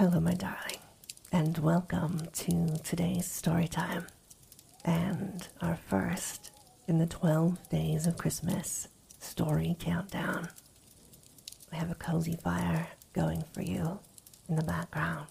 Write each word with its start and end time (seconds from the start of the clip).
Hello, 0.00 0.18
my 0.18 0.32
darling, 0.32 0.78
and 1.30 1.58
welcome 1.58 2.22
to 2.32 2.78
today's 2.82 3.30
story 3.30 3.68
time 3.68 4.06
and 4.82 5.46
our 5.60 5.76
first 5.76 6.52
in 6.88 6.96
the 6.96 7.04
12 7.04 7.68
days 7.68 8.06
of 8.06 8.16
Christmas 8.16 8.88
story 9.18 9.76
countdown. 9.78 10.48
We 11.70 11.76
have 11.76 11.90
a 11.90 11.94
cozy 11.96 12.38
fire 12.42 12.88
going 13.12 13.44
for 13.52 13.60
you 13.60 13.98
in 14.48 14.56
the 14.56 14.62
background, 14.62 15.28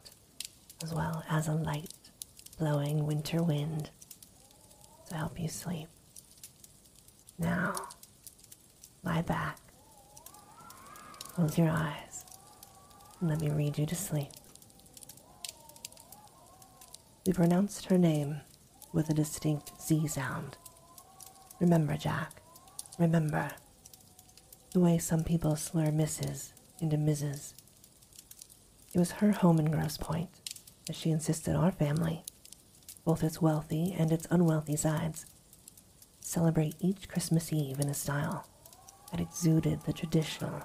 as 0.83 0.93
well 0.93 1.23
as 1.27 1.47
a 1.47 1.53
light 1.53 1.91
blowing 2.59 3.07
winter 3.07 3.41
wind 3.41 3.89
to 5.07 5.15
help 5.15 5.39
you 5.39 5.47
sleep. 5.47 5.87
Now, 7.39 7.73
lie 9.03 9.23
back, 9.23 9.57
close 11.23 11.57
your 11.57 11.71
eyes, 11.71 12.23
and 13.19 13.29
let 13.31 13.41
me 13.41 13.49
read 13.49 13.79
you 13.79 13.87
to 13.87 13.95
sleep. 13.95 14.29
We 17.29 17.33
pronounced 17.33 17.85
her 17.85 17.97
name 17.99 18.41
with 18.91 19.11
a 19.11 19.13
distinct 19.13 19.79
Z 19.79 20.07
sound. 20.07 20.57
Remember, 21.59 21.95
Jack, 21.95 22.41
remember. 22.97 23.51
The 24.73 24.79
way 24.79 24.97
some 24.97 25.23
people 25.23 25.55
slur 25.55 25.91
Mrs. 25.91 26.53
into 26.79 26.97
Mrs. 26.97 27.53
It 28.95 28.97
was 28.97 29.11
her 29.11 29.31
home 29.31 29.59
in 29.59 29.69
Grosse 29.69 29.97
Pointe, 29.97 30.41
as 30.89 30.95
she 30.95 31.11
insisted 31.11 31.55
our 31.55 31.71
family, 31.71 32.23
both 33.05 33.23
its 33.23 33.39
wealthy 33.39 33.95
and 33.95 34.11
its 34.11 34.25
unwealthy 34.31 34.75
sides, 34.75 35.27
celebrate 36.21 36.77
each 36.79 37.07
Christmas 37.07 37.53
Eve 37.53 37.79
in 37.79 37.89
a 37.89 37.93
style 37.93 38.49
that 39.11 39.21
exuded 39.21 39.83
the 39.83 39.93
traditional, 39.93 40.63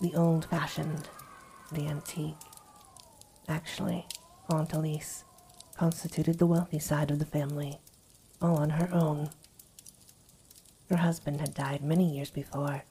the 0.00 0.14
old 0.14 0.44
fashioned, 0.44 1.08
the 1.72 1.88
antique. 1.88 2.36
Actually, 3.48 4.06
Aunt 4.48 4.72
Elise 4.72 5.24
constituted 5.80 6.38
the 6.38 6.44
wealthy 6.44 6.78
side 6.78 7.10
of 7.10 7.18
the 7.18 7.24
family, 7.24 7.80
all 8.42 8.58
on 8.58 8.68
her 8.68 8.92
own. 8.92 9.30
Her 10.90 10.98
husband 10.98 11.40
had 11.40 11.54
died 11.54 11.82
many 11.82 12.04
years 12.04 12.28
before, 12.28 12.84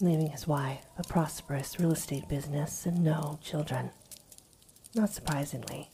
leaving 0.00 0.30
his 0.30 0.44
wife 0.44 0.86
a 0.98 1.04
prosperous 1.04 1.78
real 1.78 1.92
estate 1.92 2.28
business 2.28 2.84
and 2.84 3.04
no 3.04 3.38
children. 3.40 3.92
Not 4.92 5.10
surprisingly, 5.10 5.90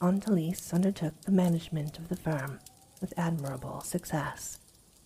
Aunt 0.00 0.26
Elise 0.26 0.72
undertook 0.72 1.12
the 1.20 1.30
management 1.30 1.98
of 1.98 2.08
the 2.08 2.16
firm 2.16 2.58
with 3.02 3.12
admirable 3.18 3.82
success, 3.82 4.60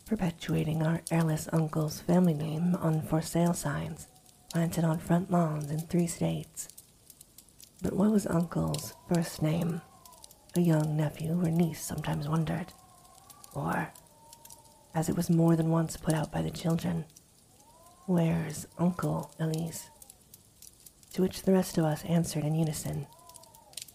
perpetuating 0.07 0.85
our 0.85 1.01
heirless 1.11 1.49
uncle's 1.53 2.01
family 2.03 2.35
name 2.35 2.77
on 2.77 3.03
for 3.03 3.21
sale 3.21 3.55
signs 3.55 4.07
planted 4.53 4.85
on 4.85 4.99
front 5.01 5.33
lawns 5.33 5.73
in 5.73 5.81
three 5.81 6.07
states. 6.07 6.69
But 7.83 7.95
what 7.95 8.13
was 8.13 8.25
uncle's 8.29 8.95
first 9.13 9.43
name? 9.43 9.81
Young 10.61 10.97
nephew 10.97 11.41
or 11.41 11.51
niece 11.51 11.83
sometimes 11.83 12.29
wondered. 12.29 12.73
Or, 13.55 13.93
as 14.95 15.09
it 15.09 15.17
was 15.17 15.31
more 15.31 15.57
than 15.57 15.71
once 15.71 15.97
put 15.97 16.15
out 16.15 16.33
by 16.33 16.43
the 16.43 16.51
children, 16.51 17.05
Where's 18.07 18.67
Uncle 18.79 19.31
Elise? 19.39 19.91
To 21.13 21.23
which 21.23 21.43
the 21.43 21.53
rest 21.53 21.77
of 21.77 21.85
us 21.85 22.05
answered 22.05 22.45
in 22.45 22.55
unison, 22.55 23.07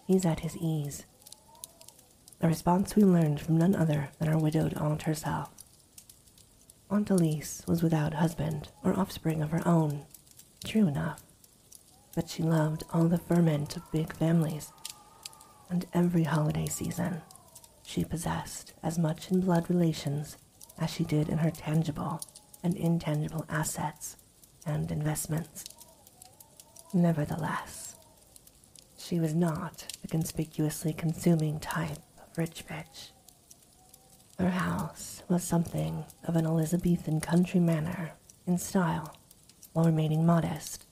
He's 0.05 0.25
at 0.25 0.41
his 0.41 0.55
ease. 0.57 1.05
A 2.41 2.47
response 2.47 2.95
we 2.95 3.03
learned 3.03 3.39
from 3.39 3.57
none 3.57 3.75
other 3.75 4.09
than 4.19 4.27
our 4.27 4.37
widowed 4.37 4.73
aunt 4.75 5.03
herself. 5.03 5.49
Aunt 6.89 7.09
Elise 7.09 7.63
was 7.67 7.81
without 7.81 8.13
husband 8.15 8.69
or 8.83 8.99
offspring 8.99 9.41
of 9.41 9.51
her 9.51 9.67
own, 9.67 10.05
true 10.63 10.87
enough, 10.87 11.23
but 12.13 12.29
she 12.29 12.43
loved 12.43 12.83
all 12.93 13.07
the 13.07 13.17
ferment 13.17 13.75
of 13.75 13.91
big 13.91 14.13
families, 14.13 14.71
and 15.69 15.85
every 15.93 16.23
holiday 16.23 16.67
season 16.67 17.21
she 17.85 18.03
possessed 18.03 18.73
as 18.81 18.97
much 18.97 19.29
in 19.29 19.41
blood 19.41 19.69
relations 19.69 20.37
as 20.79 20.89
she 20.89 21.03
did 21.03 21.29
in 21.29 21.39
her 21.39 21.51
tangible 21.51 22.21
and 22.63 22.75
intangible 22.75 23.45
assets 23.49 24.17
and 24.65 24.91
investments. 24.91 25.65
Nevertheless, 26.93 27.95
she 28.97 29.19
was 29.19 29.33
not 29.33 29.85
the 30.01 30.07
conspicuously 30.07 30.93
consuming 30.93 31.59
type 31.59 31.97
of 32.17 32.37
rich 32.37 32.65
bitch. 32.67 33.11
Her 34.39 34.51
house 34.51 35.23
was 35.27 35.43
something 35.43 36.05
of 36.23 36.35
an 36.35 36.45
Elizabethan 36.45 37.21
country 37.21 37.59
manor 37.59 38.13
in 38.47 38.57
style, 38.57 39.15
while 39.73 39.85
remaining 39.85 40.25
modest, 40.25 40.85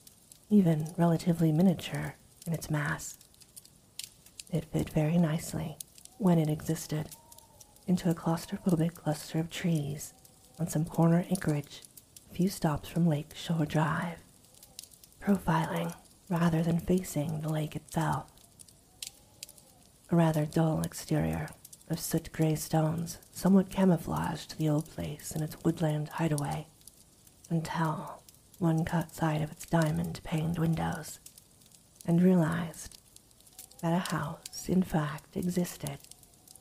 even 0.50 0.92
relatively 0.96 1.52
miniature 1.52 2.14
in 2.46 2.52
its 2.52 2.70
mass. 2.70 3.18
It 4.52 4.66
fit 4.66 4.90
very 4.90 5.16
nicely, 5.16 5.78
when 6.18 6.38
it 6.38 6.50
existed, 6.50 7.08
into 7.86 8.10
a 8.10 8.14
claustrophobic 8.14 8.94
cluster 8.94 9.38
of 9.38 9.48
trees 9.48 10.12
on 10.60 10.68
some 10.68 10.84
corner 10.84 11.24
acreage 11.30 11.82
a 12.30 12.34
few 12.34 12.50
stops 12.50 12.88
from 12.88 13.06
Lake 13.08 13.34
Shore 13.34 13.64
Drive, 13.64 14.18
profiling 15.22 15.94
rather 16.28 16.62
than 16.62 16.78
facing 16.78 17.40
the 17.40 17.48
lake 17.48 17.74
itself. 17.74 18.30
A 20.10 20.16
rather 20.16 20.44
dull 20.44 20.82
exterior 20.82 21.48
of 21.88 21.98
soot 21.98 22.30
gray 22.32 22.54
stones 22.54 23.18
somewhat 23.32 23.70
camouflaged 23.70 24.58
the 24.58 24.68
old 24.68 24.86
place 24.90 25.32
in 25.32 25.42
its 25.42 25.56
woodland 25.64 26.10
hideaway 26.10 26.66
until 27.48 28.22
one 28.58 28.84
caught 28.84 29.14
sight 29.14 29.40
of 29.40 29.50
its 29.50 29.64
diamond 29.64 30.20
paned 30.22 30.58
windows 30.58 31.20
and 32.06 32.22
realized 32.22 32.98
that 33.82 33.92
a 33.92 34.10
house 34.14 34.68
in 34.68 34.82
fact 34.82 35.36
existed 35.36 35.98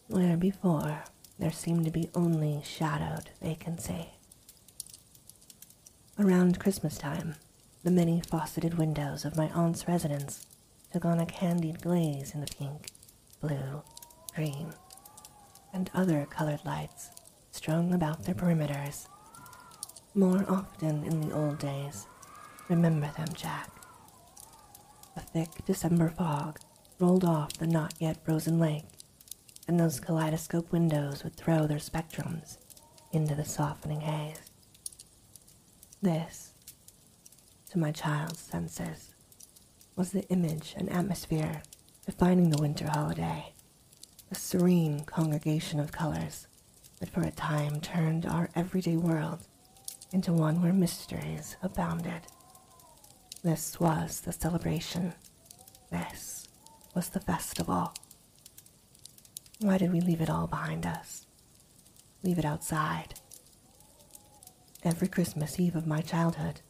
where 0.07 0.35
before 0.35 1.03
there 1.39 1.51
seemed 1.51 1.85
to 1.85 1.91
be 1.91 2.09
only 2.13 2.61
shadowed 2.63 3.29
vacancy. 3.41 4.09
Around 6.19 6.59
Christmas 6.59 6.97
time, 6.97 7.35
the 7.83 7.91
many 7.91 8.21
faceted 8.21 8.77
windows 8.77 9.23
of 9.23 9.37
my 9.37 9.49
aunt's 9.49 9.87
residence 9.87 10.45
took 10.91 11.05
on 11.05 11.19
a 11.19 11.25
candied 11.25 11.81
glaze 11.81 12.33
in 12.33 12.41
the 12.41 12.47
pink, 12.47 12.87
blue, 13.39 13.81
green, 14.35 14.73
and 15.73 15.89
other 15.93 16.27
colored 16.29 16.59
lights 16.65 17.11
strung 17.51 17.93
about 17.93 18.23
their 18.23 18.35
perimeters. 18.35 19.07
More 20.13 20.45
often 20.49 21.03
in 21.05 21.21
the 21.21 21.33
old 21.33 21.59
days, 21.59 22.07
remember 22.67 23.09
them, 23.15 23.29
Jack. 23.33 23.69
A 25.15 25.21
thick 25.21 25.49
December 25.65 26.09
fog 26.09 26.59
rolled 27.01 27.25
off 27.25 27.53
the 27.53 27.65
not 27.65 27.93
yet 27.99 28.23
frozen 28.23 28.59
lake 28.59 28.85
and 29.67 29.79
those 29.79 29.99
kaleidoscope 29.99 30.71
windows 30.71 31.23
would 31.23 31.35
throw 31.35 31.65
their 31.65 31.77
spectrums 31.77 32.57
into 33.11 33.33
the 33.33 33.45
softening 33.45 34.01
haze. 34.01 34.41
This, 36.01 36.51
to 37.71 37.79
my 37.79 37.91
child's 37.91 38.39
senses, 38.39 39.15
was 39.95 40.11
the 40.11 40.27
image 40.29 40.73
and 40.77 40.91
atmosphere 40.91 41.63
defining 42.05 42.49
the 42.49 42.61
winter 42.61 42.87
holiday, 42.87 43.53
a 44.29 44.35
serene 44.35 45.01
congregation 45.05 45.79
of 45.79 45.91
colors 45.91 46.47
that 46.99 47.09
for 47.09 47.21
a 47.21 47.31
time 47.31 47.81
turned 47.81 48.25
our 48.25 48.49
everyday 48.55 48.97
world 48.97 49.39
into 50.11 50.33
one 50.33 50.61
where 50.61 50.73
mysteries 50.73 51.55
abounded. 51.63 52.21
This 53.43 53.79
was 53.79 54.21
the 54.21 54.33
celebration. 54.33 55.13
This 55.91 56.40
was 56.93 57.09
the 57.09 57.19
festival. 57.19 57.93
Why 59.59 59.77
did 59.77 59.91
we 59.91 60.01
leave 60.01 60.21
it 60.21 60.29
all 60.29 60.47
behind 60.47 60.85
us? 60.85 61.25
Leave 62.23 62.39
it 62.39 62.45
outside. 62.45 63.13
Every 64.83 65.07
Christmas 65.07 65.59
Eve 65.59 65.75
of 65.75 65.87
my 65.87 66.01
childhood, 66.01 66.61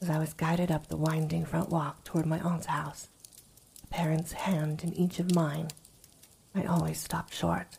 as 0.00 0.10
I 0.10 0.18
was 0.18 0.32
guided 0.32 0.70
up 0.70 0.86
the 0.86 0.96
winding 0.96 1.44
front 1.44 1.68
walk 1.68 2.04
toward 2.04 2.26
my 2.26 2.40
aunt's 2.40 2.66
house, 2.66 3.08
a 3.84 3.86
parent's 3.88 4.32
hand 4.32 4.82
in 4.82 4.92
each 4.94 5.18
of 5.18 5.34
mine, 5.34 5.68
I 6.54 6.64
always 6.64 6.98
stopped 6.98 7.34
short, 7.34 7.78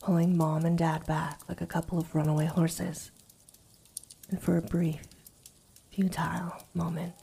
pulling 0.00 0.36
mom 0.36 0.64
and 0.64 0.78
dad 0.78 1.06
back 1.06 1.40
like 1.48 1.60
a 1.60 1.66
couple 1.66 1.98
of 1.98 2.14
runaway 2.14 2.46
horses. 2.46 3.10
And 4.30 4.40
for 4.40 4.56
a 4.56 4.62
brief, 4.62 5.02
futile 5.90 6.64
moment, 6.72 7.14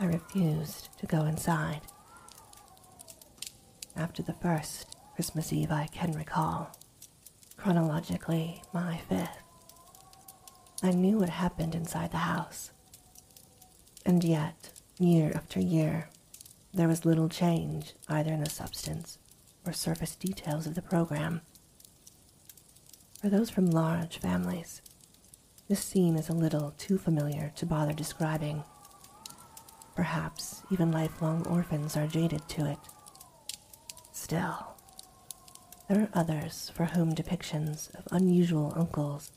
I 0.00 0.06
refused 0.06 0.88
to 0.98 1.06
go 1.06 1.24
inside. 1.24 1.82
After 3.96 4.22
the 4.22 4.32
first, 4.32 4.96
Christmas 5.14 5.52
Eve 5.52 5.70
I 5.70 5.86
can 5.86 6.12
recall. 6.12 6.70
Chronologically, 7.56 8.62
my 8.72 8.98
fifth. 9.08 9.42
I 10.82 10.90
knew 10.90 11.18
what 11.18 11.28
happened 11.28 11.74
inside 11.74 12.10
the 12.10 12.18
house. 12.18 12.72
And 14.04 14.24
yet, 14.24 14.72
year 14.98 15.30
after 15.34 15.60
year, 15.60 16.08
there 16.74 16.88
was 16.88 17.04
little 17.04 17.28
change 17.28 17.94
either 18.08 18.32
in 18.32 18.42
the 18.42 18.50
substance 18.50 19.18
or 19.66 19.72
surface 19.72 20.16
details 20.16 20.66
of 20.66 20.74
the 20.74 20.82
program. 20.82 21.42
For 23.20 23.28
those 23.28 23.50
from 23.50 23.66
large 23.66 24.18
families, 24.18 24.82
this 25.68 25.80
scene 25.80 26.16
is 26.16 26.28
a 26.28 26.34
little 26.34 26.72
too 26.78 26.98
familiar 26.98 27.52
to 27.56 27.66
bother 27.66 27.92
describing. 27.92 28.64
Perhaps 29.94 30.62
even 30.70 30.90
lifelong 30.90 31.46
orphans 31.46 31.96
are 31.96 32.06
jaded 32.06 32.48
to 32.48 32.66
it. 32.68 32.78
Still, 34.32 34.68
there 35.90 36.00
are 36.00 36.08
others 36.14 36.72
for 36.74 36.86
whom 36.86 37.14
depictions 37.14 37.94
of 37.94 38.08
unusual 38.10 38.72
uncles, 38.74 39.30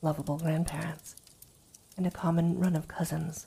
lovable 0.00 0.38
grandparents, 0.38 1.16
and 1.98 2.06
a 2.06 2.10
common 2.10 2.58
run 2.58 2.74
of 2.76 2.88
cousins 2.88 3.46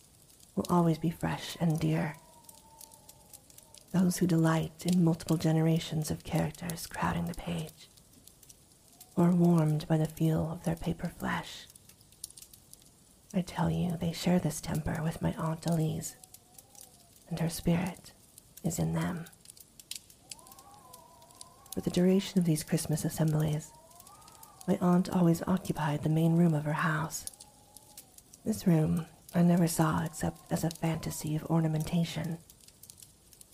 will 0.55 0.67
always 0.69 0.99
be 0.99 1.09
fresh 1.09 1.57
and 1.59 1.79
dear. 1.79 2.17
Those 3.93 4.17
who 4.17 4.27
delight 4.27 4.85
in 4.85 5.03
multiple 5.03 5.37
generations 5.37 6.11
of 6.11 6.23
characters 6.23 6.85
crowding 6.85 7.25
the 7.25 7.33
page, 7.33 7.89
or 9.15 9.31
warmed 9.31 9.87
by 9.87 9.97
the 9.97 10.05
feel 10.05 10.51
of 10.51 10.65
their 10.65 10.75
paper 10.75 11.11
flesh. 11.17 11.65
I 13.33 13.41
tell 13.41 13.71
you, 13.71 13.97
they 13.99 14.11
share 14.11 14.37
this 14.37 14.61
temper 14.61 15.01
with 15.01 15.19
my 15.19 15.33
Aunt 15.33 15.65
Elise, 15.65 16.15
and 17.27 17.39
her 17.39 17.49
spirit 17.49 18.11
is 18.63 18.77
in 18.77 18.93
them. 18.93 19.25
For 21.79 21.83
the 21.89 21.91
duration 21.91 22.37
of 22.37 22.43
these 22.43 22.65
Christmas 22.65 23.05
assemblies, 23.05 23.71
my 24.67 24.77
aunt 24.81 25.09
always 25.11 25.41
occupied 25.47 26.03
the 26.03 26.09
main 26.09 26.35
room 26.35 26.53
of 26.53 26.65
her 26.65 26.73
house. 26.73 27.25
This 28.43 28.67
room 28.67 29.05
I 29.33 29.43
never 29.43 29.65
saw 29.65 30.03
except 30.03 30.51
as 30.51 30.65
a 30.65 30.71
fantasy 30.71 31.37
of 31.37 31.45
ornamentation, 31.45 32.39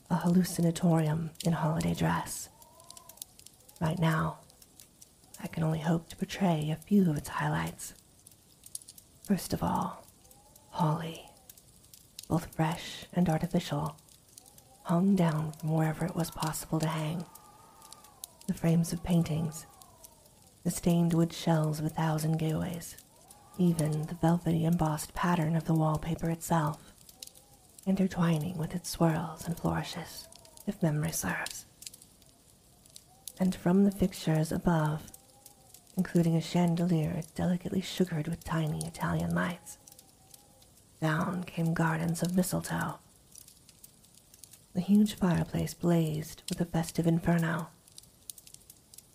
a 0.10 0.16
hallucinatorium 0.16 1.33
in 1.45 1.54
holiday 1.54 1.94
dress. 1.94 2.50
Right 3.80 4.00
now, 4.00 4.39
I 5.39 5.45
can 5.45 5.62
only 5.62 5.81
hope 5.81 6.10
to 6.10 6.16
portray 6.16 6.72
a 6.72 6.83
few 6.83 7.07
of 7.07 7.18
its 7.18 7.30
highlights. 7.30 7.94
First 9.22 9.54
of 9.54 9.62
all, 9.62 10.04
holly, 10.72 11.30
both 12.27 12.56
fresh 12.56 13.06
and 13.13 13.30
artificial, 13.30 13.98
hung 14.81 15.16
down 15.16 15.51
from 15.51 15.74
wherever 15.74 16.07
it 16.07 16.16
was 16.16 16.31
possible 16.31 16.80
to 16.80 16.88
hang. 16.88 17.24
The 18.47 18.53
frames 18.53 18.94
of 18.94 19.03
paintings, 19.03 19.65
the 20.63 20.71
stained 20.71 21.13
wood 21.13 21.33
shells 21.33 21.80
a 21.80 21.89
thousand 21.89 22.38
gateways, 22.38 22.95
even 23.57 24.03
the 24.07 24.15
velvety 24.15 24.65
embossed 24.65 25.13
pattern 25.13 25.56
of 25.56 25.65
the 25.65 25.74
wallpaper 25.74 26.30
itself, 26.30 26.94
intertwining 27.86 28.57
with 28.57 28.75
its 28.75 28.89
swirls 28.89 29.45
and 29.45 29.57
flourishes, 29.57 30.27
if 30.68 30.81
memory 30.81 31.12
serves. 31.12 31.65
And 33.39 33.53
from 33.53 33.83
the 33.83 33.92
fixtures 33.92 34.51
above 34.51 35.12
including 35.98 36.36
a 36.36 36.41
chandelier 36.41 37.21
delicately 37.36 37.81
sugared 37.81 38.27
with 38.27 38.44
tiny 38.44 38.86
Italian 38.86 39.33
lights. 39.33 39.77
Down 41.01 41.44
came 41.44 41.74
gardens 41.74 42.21
of 42.21 42.36
mistletoe. 42.36 43.00
The 44.74 44.81
huge 44.81 45.15
fireplace 45.15 45.74
blazed 45.74 46.44
with 46.50 46.59
a 46.59 46.65
festive 46.65 47.07
inferno, 47.07 47.69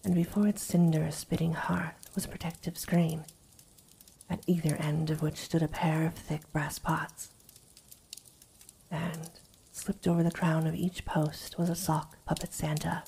and 0.05 0.15
before 0.15 0.47
its 0.47 0.63
cinder 0.63 1.11
spitting 1.11 1.53
hearth 1.53 2.11
was 2.15 2.25
a 2.25 2.29
protective 2.29 2.79
screen, 2.79 3.25
at 4.29 4.45
either 4.47 4.77
end 4.77 5.11
of 5.11 5.23
which 5.23 5.37
stood 5.37 5.63
a 5.63 5.69
pair 5.69 6.07
of 6.07 6.15
thick 6.15 6.51
brass 6.53 6.79
pots. 6.79 7.31
And 8.91 9.31
slipped 9.73 10.07
over 10.07 10.23
the 10.23 10.31
crown 10.31 10.67
of 10.67 10.75
each 10.75 11.05
post 11.05 11.59
was 11.59 11.69
a 11.69 11.75
sock 11.75 12.17
puppet 12.25 12.53
Santa 12.53 13.03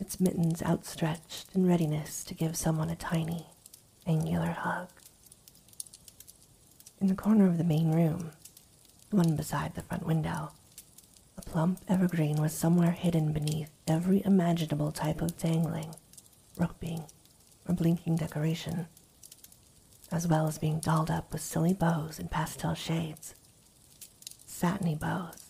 its 0.00 0.20
mittens 0.20 0.62
outstretched 0.62 1.46
in 1.54 1.66
readiness 1.66 2.22
to 2.24 2.34
give 2.34 2.56
someone 2.56 2.90
a 2.90 2.96
tiny, 2.96 3.46
angular 4.06 4.52
hug. 4.52 4.88
In 7.00 7.08
the 7.08 7.14
corner 7.14 7.46
of 7.46 7.58
the 7.58 7.64
main 7.64 7.92
room, 7.92 8.30
the 9.10 9.16
one 9.16 9.36
beside 9.36 9.74
the 9.74 9.82
front 9.82 10.06
window, 10.06 10.50
a 10.52 10.57
plump 11.48 11.80
evergreen 11.88 12.36
was 12.36 12.52
somewhere 12.52 12.90
hidden 12.90 13.32
beneath 13.32 13.70
every 13.86 14.22
imaginable 14.26 14.92
type 14.92 15.22
of 15.22 15.38
dangling, 15.38 15.94
roping, 16.58 17.04
or 17.66 17.74
blinking 17.74 18.16
decoration, 18.16 18.86
as 20.12 20.28
well 20.28 20.46
as 20.46 20.58
being 20.58 20.78
dolled 20.78 21.10
up 21.10 21.32
with 21.32 21.40
silly 21.40 21.72
bows 21.72 22.18
in 22.18 22.28
pastel 22.28 22.74
shades, 22.74 23.34
satiny 24.44 24.94
bows, 24.94 25.46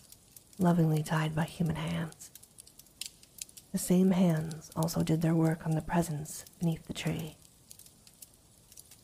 lovingly 0.57 1.03
tied 1.03 1.35
by 1.35 1.43
human 1.43 1.75
hands. 1.75 2.31
The 3.73 3.77
same 3.77 4.11
hands 4.11 4.71
also 4.77 5.03
did 5.03 5.21
their 5.21 5.35
work 5.35 5.65
on 5.65 5.75
the 5.75 5.81
presents 5.81 6.45
beneath 6.59 6.87
the 6.87 6.93
tree. 6.93 7.35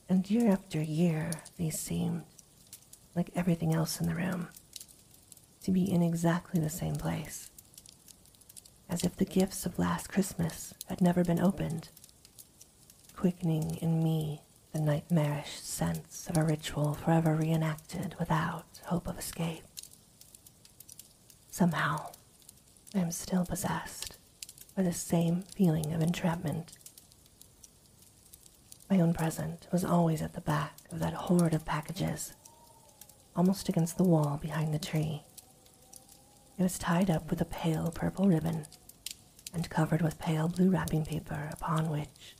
And 0.07 0.29
year 0.31 0.49
after 0.49 0.81
year, 0.81 1.31
these 1.57 1.77
seemed, 1.77 2.23
like 3.15 3.31
everything 3.35 3.73
else 3.73 3.99
in 3.99 4.07
the 4.07 4.15
room, 4.15 4.47
to 5.65 5.71
be 5.71 5.91
in 5.91 6.03
exactly 6.03 6.61
the 6.61 6.69
same 6.69 6.95
place, 6.95 7.49
as 8.87 9.03
if 9.03 9.17
the 9.17 9.25
gifts 9.25 9.65
of 9.65 9.79
last 9.79 10.07
Christmas 10.07 10.75
had 10.87 11.01
never 11.01 11.23
been 11.23 11.39
opened, 11.39 11.89
quickening 13.15 13.75
in 13.81 14.03
me 14.03 14.41
the 14.73 14.79
nightmarish 14.79 15.59
sense 15.59 16.27
of 16.29 16.37
a 16.37 16.43
ritual 16.43 16.93
forever 16.93 17.35
reenacted 17.35 18.15
without 18.19 18.79
hope 18.85 19.07
of 19.07 19.17
escape. 19.17 19.63
Somehow, 21.49 22.11
I 22.93 22.99
am 22.99 23.09
still 23.09 23.43
possessed 23.43 24.19
by 24.77 24.83
the 24.83 24.93
same 24.93 25.41
feeling 25.55 25.93
of 25.93 26.01
entrapment. 26.01 26.77
My 28.87 28.99
own 28.99 29.15
present 29.15 29.67
was 29.71 29.83
always 29.83 30.21
at 30.21 30.33
the 30.33 30.41
back 30.41 30.77
of 30.91 30.99
that 30.99 31.13
hoard 31.13 31.55
of 31.55 31.65
packages, 31.65 32.33
almost 33.35 33.67
against 33.67 33.97
the 33.97 34.03
wall 34.03 34.37
behind 34.39 34.71
the 34.71 34.77
tree. 34.77 35.23
It 36.57 36.63
was 36.63 36.77
tied 36.77 37.09
up 37.09 37.29
with 37.29 37.41
a 37.41 37.45
pale 37.45 37.91
purple 37.91 38.27
ribbon 38.27 38.65
and 39.53 39.69
covered 39.69 40.01
with 40.01 40.19
pale 40.19 40.47
blue 40.47 40.69
wrapping 40.69 41.05
paper 41.05 41.49
upon 41.51 41.89
which 41.89 42.35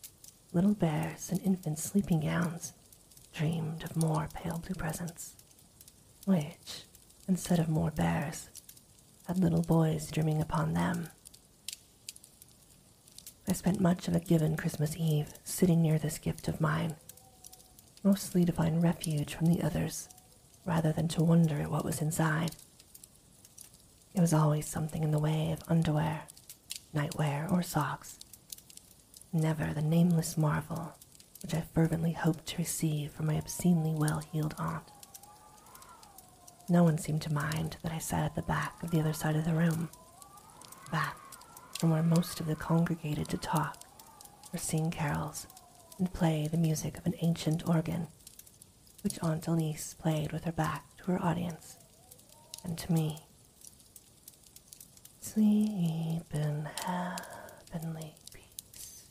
little 0.54 0.74
bears 0.74 1.30
and 1.30 1.42
infant 1.42 1.80
sleeping 1.80 2.22
gowns 2.22 2.72
dreamed 3.34 3.84
of 3.84 3.98
more 3.98 4.30
pale 4.34 4.60
blue 4.66 4.76
presents, 4.76 5.36
which, 6.26 6.86
instead 7.28 7.60
of 7.60 7.68
more 7.68 7.92
bears, 7.92 8.50
had 9.28 9.38
little 9.38 9.62
boys 9.62 10.10
dreaming 10.10 10.42
upon 10.42 10.74
them. 10.74 11.10
I 13.48 13.54
spent 13.54 13.82
much 13.82 14.08
of 14.08 14.16
a 14.16 14.20
given 14.20 14.56
Christmas 14.56 14.96
Eve 14.98 15.34
sitting 15.44 15.82
near 15.82 16.00
this 16.00 16.18
gift 16.18 16.48
of 16.48 16.62
mine, 16.62 16.96
mostly 18.04 18.46
to 18.46 18.54
find 18.54 18.82
refuge 18.82 19.36
from 19.36 19.48
the 19.48 19.62
others 19.62 20.08
rather 20.64 20.92
than 20.94 21.08
to 21.10 21.24
wonder 21.24 21.62
at 21.62 21.70
what 21.70 21.86
was 21.86 22.02
inside. 22.02 22.56
It 24.16 24.22
was 24.22 24.34
always 24.34 24.66
something 24.66 25.04
in 25.04 25.12
the 25.12 25.20
way 25.20 25.52
of 25.52 25.62
underwear, 25.68 26.24
nightwear, 26.96 27.52
or 27.52 27.62
socks. 27.62 28.18
Never 29.34 29.74
the 29.74 29.82
nameless 29.82 30.38
marvel 30.38 30.96
which 31.42 31.54
I 31.54 31.62
fervently 31.76 32.14
hoped 32.14 32.48
to 32.48 32.58
receive 32.58 33.12
from 33.12 33.28
my 33.28 33.38
obscenely 33.38 33.94
well 33.94 34.20
heeled 34.32 34.56
aunt. 34.58 34.90
No 36.68 36.84
one 36.84 36.98
seemed 36.98 37.22
to 37.24 37.34
mind 37.34 37.78
that 37.84 37.92
I 37.92 38.00
sat 38.00 38.24
at 38.24 38.36
the 38.36 38.42
back 38.42 38.82
of 38.82 38.90
the 38.90 39.00
other 39.00 39.14
side 39.14 39.36
of 39.36 39.46
the 39.46 39.54
room, 39.54 39.90
back 40.92 41.18
from 41.80 41.92
where 41.92 42.02
most 42.02 42.40
of 42.40 42.48
the 42.48 42.56
congregated 42.56 43.30
to 43.30 43.38
talk 43.38 43.78
or 44.52 44.58
sing 44.58 44.90
carols 44.90 45.46
and 46.00 46.12
play 46.14 46.48
the 46.48 46.58
music 46.58 46.98
of 46.98 47.06
an 47.06 47.14
ancient 47.22 47.68
organ, 47.68 48.08
which 49.04 49.20
Aunt 49.22 49.46
Elise 49.48 49.94
played 49.94 50.32
with 50.32 50.46
her 50.46 50.52
back 50.52 50.98
to 50.98 51.12
her 51.12 51.22
audience 51.22 51.78
and 52.64 52.78
to 52.80 52.92
me. 52.92 53.20
Sleep 55.26 56.24
in 56.34 56.70
heavenly 57.74 58.14
peace. 58.32 59.06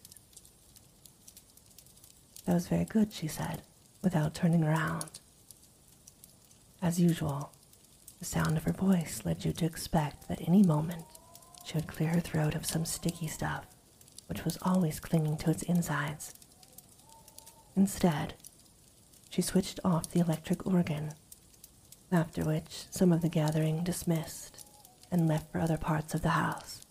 That 2.46 2.54
was 2.54 2.68
very 2.68 2.84
good, 2.84 3.12
she 3.12 3.26
said, 3.26 3.62
without 4.00 4.32
turning 4.32 4.62
around. 4.62 5.18
As 6.80 7.00
usual, 7.00 7.52
the 8.20 8.24
sound 8.24 8.56
of 8.56 8.62
her 8.62 8.72
voice 8.72 9.22
led 9.24 9.44
you 9.44 9.52
to 9.54 9.66
expect 9.66 10.28
that 10.28 10.40
any 10.46 10.62
moment 10.62 11.04
she 11.64 11.74
would 11.74 11.88
clear 11.88 12.10
her 12.10 12.20
throat 12.20 12.54
of 12.54 12.64
some 12.64 12.84
sticky 12.84 13.26
stuff, 13.26 13.66
which 14.28 14.44
was 14.44 14.56
always 14.62 15.00
clinging 15.00 15.36
to 15.38 15.50
its 15.50 15.64
insides. 15.64 16.32
Instead, 17.76 18.34
she 19.30 19.42
switched 19.42 19.80
off 19.84 20.12
the 20.12 20.20
electric 20.20 20.64
organ, 20.64 21.10
after 22.12 22.44
which 22.44 22.84
some 22.90 23.12
of 23.12 23.20
the 23.20 23.28
gathering 23.28 23.82
dismissed 23.82 24.53
and 25.14 25.28
left 25.28 25.50
for 25.50 25.60
other 25.60 25.78
parts 25.78 26.12
of 26.12 26.22
the 26.22 26.30
house. 26.30 26.84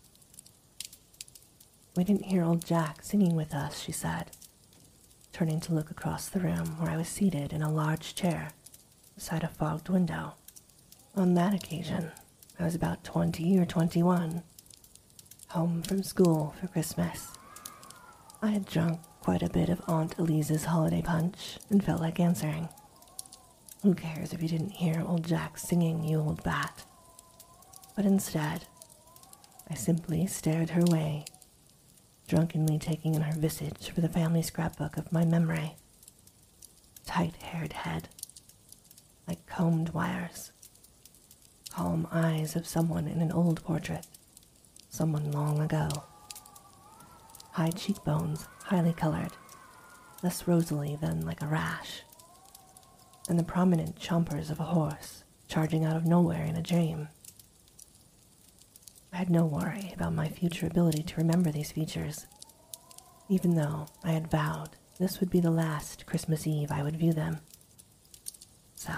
We 1.95 2.03
didn't 2.03 2.25
hear 2.25 2.43
old 2.43 2.65
Jack 2.65 3.03
singing 3.03 3.35
with 3.35 3.53
us, 3.53 3.81
she 3.81 3.91
said, 3.91 4.31
turning 5.33 5.59
to 5.59 5.73
look 5.73 5.91
across 5.91 6.29
the 6.29 6.39
room 6.39 6.79
where 6.79 6.89
I 6.89 6.97
was 6.97 7.07
seated 7.07 7.51
in 7.51 7.61
a 7.61 7.71
large 7.71 8.15
chair 8.15 8.51
beside 9.13 9.43
a 9.43 9.47
fogged 9.47 9.89
window. 9.89 10.33
On 11.15 11.33
that 11.35 11.53
occasion, 11.53 12.11
I 12.59 12.63
was 12.63 12.75
about 12.75 13.03
twenty 13.03 13.59
or 13.59 13.65
twenty-one, 13.65 14.41
home 15.49 15.83
from 15.83 16.01
school 16.01 16.55
for 16.59 16.67
Christmas. 16.67 17.27
I 18.41 18.47
had 18.47 18.65
drunk 18.65 19.01
quite 19.21 19.43
a 19.43 19.49
bit 19.49 19.69
of 19.69 19.81
Aunt 19.87 20.17
Elise's 20.17 20.65
holiday 20.65 21.01
punch 21.01 21.59
and 21.69 21.83
felt 21.83 22.01
like 22.01 22.19
answering. 22.19 22.69
Who 23.83 23.93
cares 23.93 24.33
if 24.33 24.41
you 24.41 24.47
didn't 24.47 24.71
hear 24.71 25.03
old 25.05 25.25
Jack 25.25 25.57
singing, 25.57 26.03
you 26.05 26.19
old 26.19 26.41
bat? 26.41 26.85
But 27.95 28.05
instead, 28.05 28.65
I 29.69 29.75
simply 29.75 30.25
stared 30.25 30.71
her 30.71 30.83
way, 30.85 31.25
drunkenly 32.27 32.79
taking 32.79 33.15
in 33.15 33.21
her 33.21 33.39
visage 33.39 33.91
for 33.91 34.01
the 34.01 34.09
family 34.09 34.41
scrapbook 34.41 34.97
of 34.97 35.11
my 35.11 35.25
memory. 35.25 35.75
Tight 37.05 37.35
haired 37.35 37.73
head, 37.73 38.09
like 39.27 39.45
combed 39.45 39.89
wires, 39.89 40.51
calm 41.69 42.07
eyes 42.11 42.55
of 42.55 42.67
someone 42.67 43.07
in 43.07 43.21
an 43.21 43.31
old 43.31 43.63
portrait, 43.63 44.07
someone 44.89 45.31
long 45.31 45.59
ago. 45.59 45.89
High 47.51 47.71
cheekbones, 47.71 48.47
highly 48.63 48.93
colored, 48.93 49.33
less 50.23 50.47
rosily 50.47 50.95
than 50.99 51.25
like 51.25 51.43
a 51.43 51.47
rash, 51.47 52.01
and 53.29 53.37
the 53.37 53.43
prominent 53.43 53.99
chompers 53.99 54.49
of 54.49 54.59
a 54.59 54.63
horse 54.63 55.23
charging 55.47 55.85
out 55.85 55.95
of 55.95 56.05
nowhere 56.05 56.43
in 56.43 56.55
a 56.55 56.61
dream. 56.63 57.09
I 59.13 59.17
had 59.17 59.29
no 59.29 59.45
worry 59.45 59.93
about 59.95 60.13
my 60.13 60.27
future 60.27 60.65
ability 60.65 61.03
to 61.03 61.17
remember 61.17 61.51
these 61.51 61.71
features, 61.71 62.25
even 63.29 63.55
though 63.55 63.85
I 64.03 64.11
had 64.11 64.31
vowed 64.31 64.71
this 64.99 65.19
would 65.19 65.29
be 65.29 65.39
the 65.39 65.51
last 65.51 66.05
Christmas 66.05 66.47
Eve 66.47 66.71
I 66.71 66.83
would 66.83 66.97
view 66.97 67.13
them. 67.13 67.39
So, 68.75 68.93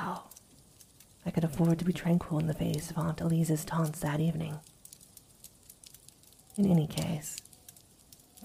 I 1.25 1.31
could 1.31 1.43
afford 1.43 1.79
to 1.79 1.85
be 1.85 1.93
tranquil 1.93 2.39
in 2.39 2.47
the 2.47 2.53
face 2.53 2.89
of 2.91 2.97
Aunt 2.97 3.21
Elise's 3.21 3.65
taunts 3.65 3.99
that 3.99 4.19
evening. 4.19 4.59
In 6.57 6.69
any 6.69 6.87
case, 6.87 7.37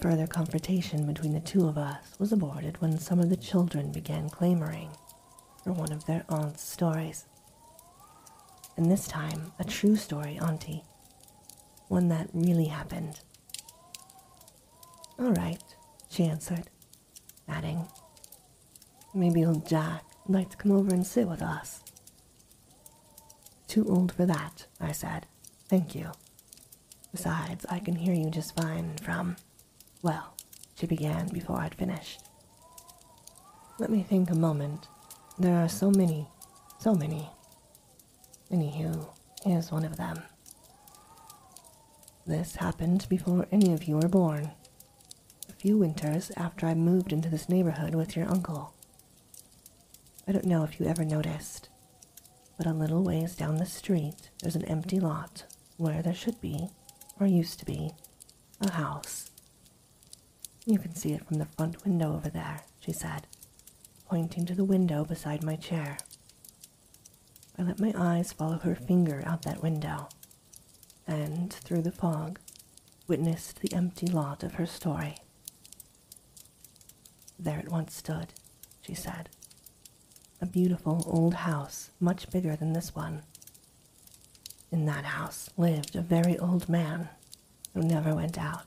further 0.00 0.26
confrontation 0.26 1.06
between 1.06 1.32
the 1.32 1.40
two 1.40 1.68
of 1.68 1.78
us 1.78 2.14
was 2.18 2.32
aborted 2.32 2.80
when 2.80 2.98
some 2.98 3.20
of 3.20 3.30
the 3.30 3.36
children 3.36 3.92
began 3.92 4.28
clamoring 4.28 4.90
for 5.62 5.72
one 5.72 5.92
of 5.92 6.06
their 6.06 6.24
aunt's 6.28 6.62
stories. 6.62 7.26
And 8.76 8.90
this 8.90 9.06
time, 9.06 9.52
a 9.58 9.64
true 9.64 9.96
story, 9.96 10.38
Auntie. 10.38 10.84
One 11.90 12.06
that 12.10 12.28
really 12.32 12.66
happened. 12.66 13.18
All 15.18 15.32
right, 15.32 15.60
she 16.08 16.22
answered, 16.22 16.70
adding, 17.48 17.88
Maybe 19.12 19.44
old 19.44 19.66
Jack 19.66 20.04
would 20.28 20.36
uh, 20.36 20.38
like 20.38 20.50
to 20.50 20.56
come 20.56 20.70
over 20.70 20.94
and 20.94 21.04
sit 21.04 21.26
with 21.26 21.42
us. 21.42 21.82
Too 23.66 23.84
old 23.88 24.12
for 24.12 24.24
that, 24.24 24.68
I 24.80 24.92
said. 24.92 25.26
Thank 25.68 25.96
you. 25.96 26.12
Besides, 27.10 27.66
I 27.68 27.80
can 27.80 27.96
hear 27.96 28.14
you 28.14 28.30
just 28.30 28.54
fine 28.54 28.96
from. 29.02 29.34
Well, 30.00 30.36
she 30.76 30.86
began 30.86 31.26
before 31.26 31.58
I'd 31.58 31.74
finished. 31.74 32.20
Let 33.80 33.90
me 33.90 34.04
think 34.04 34.30
a 34.30 34.36
moment. 34.36 34.86
There 35.40 35.56
are 35.56 35.68
so 35.68 35.90
many, 35.90 36.28
so 36.78 36.94
many. 36.94 37.28
Anywho, 38.52 39.08
here's 39.44 39.72
one 39.72 39.84
of 39.84 39.96
them. 39.96 40.22
This 42.26 42.56
happened 42.56 43.06
before 43.08 43.46
any 43.50 43.72
of 43.72 43.84
you 43.84 43.96
were 43.96 44.08
born. 44.08 44.52
A 45.48 45.52
few 45.52 45.78
winters 45.78 46.30
after 46.36 46.66
I 46.66 46.74
moved 46.74 47.12
into 47.12 47.28
this 47.28 47.48
neighborhood 47.48 47.94
with 47.94 48.14
your 48.14 48.28
uncle. 48.28 48.74
I 50.28 50.32
don't 50.32 50.44
know 50.44 50.62
if 50.62 50.78
you 50.78 50.86
ever 50.86 51.04
noticed, 51.04 51.68
but 52.56 52.66
a 52.66 52.72
little 52.72 53.02
ways 53.02 53.34
down 53.34 53.56
the 53.56 53.66
street 53.66 54.30
there's 54.42 54.54
an 54.54 54.64
empty 54.66 55.00
lot 55.00 55.44
where 55.76 56.02
there 56.02 56.14
should 56.14 56.40
be, 56.40 56.68
or 57.18 57.26
used 57.26 57.58
to 57.60 57.64
be, 57.64 57.92
a 58.60 58.70
house. 58.72 59.30
You 60.66 60.78
can 60.78 60.94
see 60.94 61.12
it 61.12 61.26
from 61.26 61.38
the 61.38 61.46
front 61.46 61.84
window 61.84 62.14
over 62.14 62.28
there, 62.28 62.60
she 62.80 62.92
said, 62.92 63.26
pointing 64.06 64.44
to 64.46 64.54
the 64.54 64.64
window 64.64 65.04
beside 65.04 65.42
my 65.42 65.56
chair. 65.56 65.96
I 67.58 67.62
let 67.62 67.80
my 67.80 67.92
eyes 67.96 68.32
follow 68.32 68.58
her 68.58 68.74
finger 68.74 69.22
out 69.26 69.42
that 69.42 69.62
window, 69.62 70.08
and 71.10 71.52
through 71.52 71.82
the 71.82 71.90
fog, 71.90 72.38
witnessed 73.08 73.60
the 73.60 73.72
empty 73.74 74.06
lot 74.06 74.44
of 74.44 74.54
her 74.54 74.64
story. 74.66 75.16
There 77.36 77.58
it 77.58 77.68
once 77.68 77.96
stood, 77.96 78.28
she 78.80 78.94
said, 78.94 79.28
a 80.40 80.46
beautiful 80.46 81.02
old 81.08 81.34
house, 81.34 81.90
much 81.98 82.30
bigger 82.30 82.54
than 82.54 82.74
this 82.74 82.94
one. 82.94 83.22
In 84.70 84.86
that 84.86 85.04
house 85.04 85.50
lived 85.56 85.96
a 85.96 86.00
very 86.00 86.38
old 86.38 86.68
man 86.68 87.08
who 87.74 87.82
never 87.82 88.14
went 88.14 88.38
out 88.38 88.66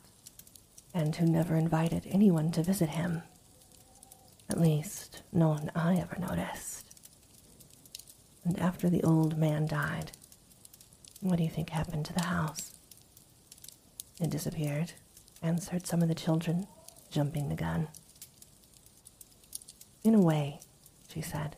and 0.93 1.15
who 1.15 1.25
never 1.25 1.55
invited 1.55 2.05
anyone 2.09 2.51
to 2.51 2.62
visit 2.62 2.89
him. 2.89 3.23
At 4.50 4.59
least, 4.59 5.21
no 5.31 5.50
one 5.50 5.71
I 5.73 5.95
ever 5.95 6.17
noticed. 6.19 6.93
And 8.43 8.59
after 8.59 8.89
the 8.89 9.03
old 9.03 9.38
man 9.38 9.65
died, 9.65 10.12
what 11.24 11.38
do 11.38 11.44
you 11.44 11.50
think 11.50 11.70
happened 11.70 12.06
to 12.06 12.13
the 12.13 12.25
house? 12.25 12.74
It 14.20 14.30
disappeared, 14.30 14.94
answered 15.42 15.88
some 15.88 16.01
of 16.01 16.10
the 16.10 16.15
children, 16.15 16.68
jumping 17.10 17.50
the 17.50 17.56
gun. 17.56 17.88
In 20.03 20.13
a 20.13 20.22
way, 20.22 20.60
she 21.08 21.22
said. 21.22 21.56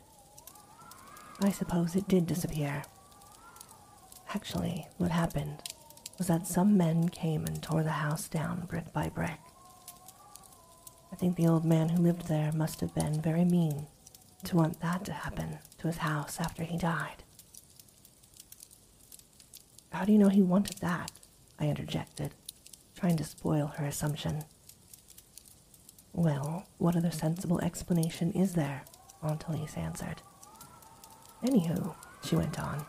I 1.42 1.50
suppose 1.50 1.96
it 1.96 2.08
did 2.08 2.26
disappear. 2.26 2.84
Actually, 4.34 4.86
what 4.98 5.10
happened 5.10 5.62
was 6.16 6.28
that 6.28 6.46
some 6.46 6.76
men 6.76 7.08
came 7.08 7.44
and 7.44 7.62
tore 7.62 7.82
the 7.82 7.90
house 7.90 8.28
down 8.28 8.66
brick 8.66 8.92
by 8.92 9.08
brick. 9.08 9.40
I 11.12 11.16
think 11.16 11.36
the 11.36 11.48
old 11.48 11.64
man 11.64 11.88
who 11.88 12.02
lived 12.02 12.28
there 12.28 12.52
must 12.52 12.80
have 12.80 12.94
been 12.94 13.20
very 13.20 13.44
mean 13.44 13.86
to 14.44 14.56
want 14.56 14.80
that 14.80 15.04
to 15.06 15.12
happen 15.12 15.58
to 15.78 15.86
his 15.88 15.98
house 15.98 16.38
after 16.40 16.62
he 16.62 16.78
died. 16.78 17.24
How 19.96 20.04
do 20.04 20.12
you 20.12 20.18
know 20.18 20.28
he 20.28 20.42
wanted 20.42 20.76
that? 20.80 21.10
I 21.58 21.68
interjected, 21.68 22.34
trying 22.94 23.16
to 23.16 23.24
spoil 23.24 23.68
her 23.78 23.86
assumption. 23.86 24.44
Well, 26.12 26.68
what 26.76 26.96
other 26.96 27.10
sensible 27.10 27.62
explanation 27.62 28.30
is 28.32 28.52
there? 28.52 28.84
Aunt 29.22 29.44
Elise 29.48 29.78
answered. 29.78 30.20
Anywho, 31.42 31.94
she 32.22 32.36
went 32.36 32.60
on, 32.60 32.84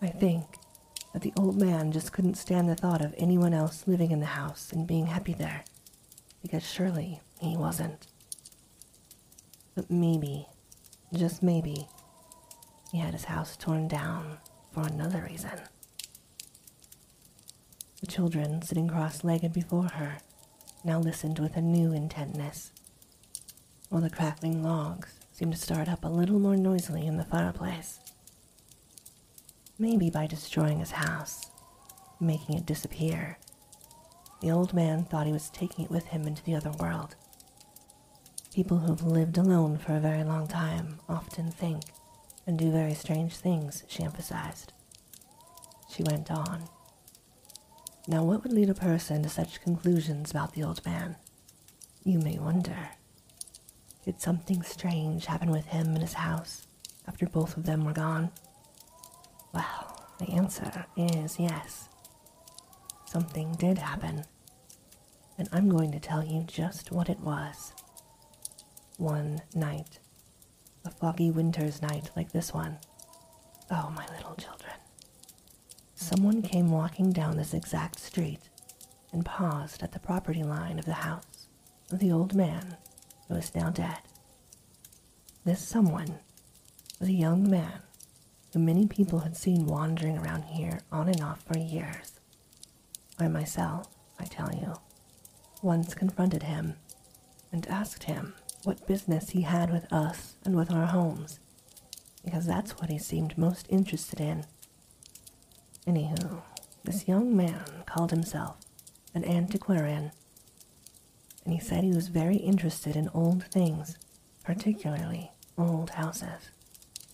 I 0.00 0.08
think 0.08 0.56
that 1.12 1.22
the 1.22 1.32
old 1.38 1.56
man 1.56 1.92
just 1.92 2.12
couldn't 2.12 2.34
stand 2.34 2.68
the 2.68 2.74
thought 2.74 3.04
of 3.04 3.14
anyone 3.16 3.54
else 3.54 3.84
living 3.86 4.10
in 4.10 4.18
the 4.18 4.26
house 4.26 4.72
and 4.72 4.88
being 4.88 5.06
happy 5.06 5.34
there, 5.34 5.62
because 6.42 6.68
surely 6.68 7.20
he 7.40 7.56
wasn't. 7.56 8.08
But 9.76 9.88
maybe, 9.88 10.48
just 11.14 11.44
maybe, 11.44 11.86
he 12.90 12.98
had 12.98 13.12
his 13.12 13.26
house 13.26 13.56
torn 13.56 13.86
down 13.86 14.38
for 14.72 14.86
another 14.86 15.26
reason. 15.28 15.60
The 18.00 18.06
children, 18.06 18.62
sitting 18.62 18.88
cross 18.88 19.22
legged 19.22 19.52
before 19.52 19.88
her, 19.94 20.18
now 20.84 20.98
listened 20.98 21.38
with 21.38 21.56
a 21.56 21.62
new 21.62 21.92
intentness, 21.92 22.72
while 23.88 24.02
the 24.02 24.10
crackling 24.10 24.62
logs 24.62 25.20
seemed 25.32 25.52
to 25.52 25.58
start 25.58 25.88
up 25.88 26.04
a 26.04 26.08
little 26.08 26.38
more 26.38 26.56
noisily 26.56 27.06
in 27.06 27.16
the 27.16 27.24
fireplace. 27.24 28.00
Maybe 29.78 30.10
by 30.10 30.26
destroying 30.26 30.80
his 30.80 30.92
house, 30.92 31.50
making 32.18 32.56
it 32.56 32.66
disappear, 32.66 33.38
the 34.40 34.50
old 34.50 34.74
man 34.74 35.04
thought 35.04 35.26
he 35.26 35.32
was 35.32 35.50
taking 35.50 35.84
it 35.84 35.90
with 35.90 36.06
him 36.06 36.26
into 36.26 36.42
the 36.42 36.56
other 36.56 36.72
world. 36.72 37.14
People 38.52 38.78
who've 38.78 39.04
lived 39.04 39.38
alone 39.38 39.78
for 39.78 39.94
a 39.94 40.00
very 40.00 40.24
long 40.24 40.48
time 40.48 40.98
often 41.08 41.50
think 41.50 41.84
and 42.46 42.58
do 42.58 42.70
very 42.70 42.94
strange 42.94 43.36
things, 43.36 43.84
she 43.88 44.02
emphasized. 44.02 44.72
She 45.88 46.02
went 46.02 46.30
on. 46.30 46.68
Now, 48.08 48.24
what 48.24 48.42
would 48.42 48.52
lead 48.52 48.70
a 48.70 48.74
person 48.74 49.22
to 49.22 49.28
such 49.28 49.62
conclusions 49.62 50.30
about 50.30 50.54
the 50.54 50.64
old 50.64 50.84
man? 50.84 51.16
You 52.04 52.18
may 52.18 52.38
wonder. 52.38 52.90
Did 54.04 54.20
something 54.20 54.62
strange 54.62 55.26
happen 55.26 55.50
with 55.50 55.66
him 55.66 55.88
and 55.88 56.00
his 56.00 56.14
house 56.14 56.66
after 57.06 57.26
both 57.26 57.56
of 57.56 57.64
them 57.64 57.84
were 57.84 57.92
gone? 57.92 58.30
Well, 59.54 60.08
the 60.18 60.30
answer 60.30 60.86
is 60.96 61.38
yes. 61.38 61.88
Something 63.04 63.52
did 63.52 63.78
happen, 63.78 64.24
and 65.38 65.48
I'm 65.52 65.68
going 65.68 65.92
to 65.92 66.00
tell 66.00 66.24
you 66.24 66.42
just 66.44 66.90
what 66.90 67.08
it 67.08 67.20
was. 67.20 67.72
One 68.96 69.42
night, 69.54 69.98
a 70.84 70.90
foggy 70.90 71.30
winter's 71.30 71.80
night 71.82 72.10
like 72.16 72.32
this 72.32 72.52
one. 72.52 72.78
Oh, 73.70 73.92
my 73.94 74.06
little 74.16 74.34
children. 74.34 74.72
Someone 75.94 76.42
came 76.42 76.70
walking 76.70 77.12
down 77.12 77.36
this 77.36 77.54
exact 77.54 78.00
street 78.00 78.40
and 79.12 79.24
paused 79.24 79.82
at 79.82 79.92
the 79.92 80.00
property 80.00 80.42
line 80.42 80.78
of 80.78 80.84
the 80.84 80.92
house 80.94 81.46
of 81.90 81.98
the 81.98 82.10
old 82.10 82.34
man 82.34 82.76
who 83.28 83.34
is 83.34 83.54
now 83.54 83.70
dead. 83.70 83.98
This 85.44 85.60
someone 85.60 86.18
was 86.98 87.08
a 87.08 87.12
young 87.12 87.48
man 87.48 87.82
who 88.52 88.58
many 88.58 88.86
people 88.86 89.20
had 89.20 89.36
seen 89.36 89.66
wandering 89.66 90.18
around 90.18 90.44
here 90.44 90.80
on 90.90 91.08
and 91.08 91.20
off 91.20 91.42
for 91.42 91.58
years. 91.58 92.12
I 93.18 93.28
myself, 93.28 93.88
I 94.18 94.24
tell 94.24 94.52
you, 94.54 94.74
once 95.62 95.94
confronted 95.94 96.42
him 96.44 96.76
and 97.52 97.66
asked 97.68 98.04
him 98.04 98.34
what 98.64 98.86
business 98.86 99.30
he 99.30 99.42
had 99.42 99.72
with 99.72 99.92
us 99.92 100.34
and 100.44 100.56
with 100.56 100.70
our 100.70 100.86
homes, 100.86 101.40
because 102.24 102.46
that's 102.46 102.78
what 102.78 102.90
he 102.90 102.98
seemed 102.98 103.36
most 103.36 103.66
interested 103.68 104.20
in. 104.20 104.44
Anywho, 105.86 106.42
this 106.84 107.08
young 107.08 107.36
man 107.36 107.64
called 107.86 108.10
himself 108.10 108.56
an 109.14 109.24
antiquarian, 109.24 110.12
and 111.44 111.52
he 111.52 111.60
said 111.60 111.82
he 111.82 111.92
was 111.92 112.08
very 112.08 112.36
interested 112.36 112.94
in 112.94 113.10
old 113.12 113.44
things, 113.44 113.98
particularly 114.44 115.32
old 115.58 115.90
houses, 115.90 116.50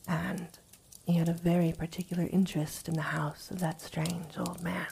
and 0.06 0.48
he 1.06 1.14
had 1.14 1.28
a 1.28 1.32
very 1.32 1.72
particular 1.72 2.28
interest 2.30 2.88
in 2.88 2.94
the 2.94 3.00
house 3.00 3.50
of 3.50 3.60
that 3.60 3.80
strange 3.80 4.36
old 4.36 4.62
man. 4.62 4.88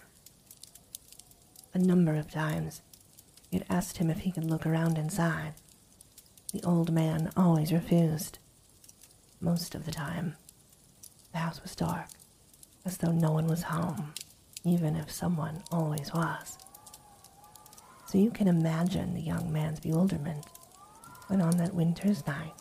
A 1.75 1.79
number 1.79 2.15
of 2.15 2.31
times 2.31 2.81
he 3.51 3.59
had 3.59 3.67
asked 3.69 3.99
him 3.99 4.09
if 4.09 4.21
he 4.21 4.33
could 4.33 4.45
look 4.45 4.65
around 4.65 4.97
inside. 4.97 5.53
The 6.53 6.63
old 6.65 6.93
man 6.93 7.31
always 7.37 7.73
refused. 7.73 8.39
Most 9.41 9.75
of 9.75 9.85
the 9.85 9.91
time, 9.91 10.37
the 11.33 11.39
house 11.39 11.63
was 11.63 11.77
dark, 11.77 12.09
as 12.85 12.97
though 12.99 13.13
no 13.13 13.33
one 13.33 13.47
was 13.47 13.65
home, 13.65 14.15
even 14.65 14.97
if 14.97 15.11
someone 15.11 15.63
always 15.71 16.13
was. 16.15 16.59
So 18.07 18.19
you 18.19 18.31
can 18.31 18.49
imagine 18.49 19.15
the 19.15 19.21
young 19.21 19.53
man's 19.53 19.81
bewilderment 19.81 20.47
when 21.27 21.41
on 21.41 21.57
that 21.59 21.75
winter's 21.75 22.27
night, 22.27 22.55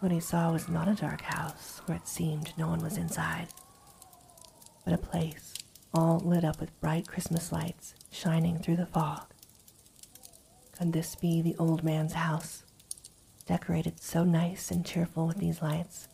what 0.00 0.10
he 0.12 0.20
saw 0.20 0.50
was 0.52 0.68
not 0.68 0.88
a 0.88 0.94
dark 0.94 1.20
house 1.22 1.80
where 1.86 1.96
it 1.96 2.08
seemed 2.08 2.52
no 2.58 2.66
one 2.68 2.80
was 2.82 2.96
inside, 2.96 3.48
but 4.84 4.92
a 4.94 4.98
place 4.98 5.54
all 5.94 6.18
lit 6.18 6.44
up 6.44 6.60
with 6.60 6.80
bright 6.80 7.06
Christmas 7.06 7.52
lights 7.52 7.94
shining 8.10 8.58
through 8.58 8.76
the 8.76 8.86
fog. 8.86 9.26
Could 10.76 10.92
this 10.92 11.14
be 11.14 11.40
the 11.40 11.56
old 11.58 11.84
man's 11.84 12.14
house, 12.14 12.64
decorated 13.46 14.00
so 14.00 14.24
nice 14.24 14.70
and 14.70 14.84
cheerful 14.84 15.26
with 15.26 15.38
these 15.38 15.62
lights? 15.62 16.08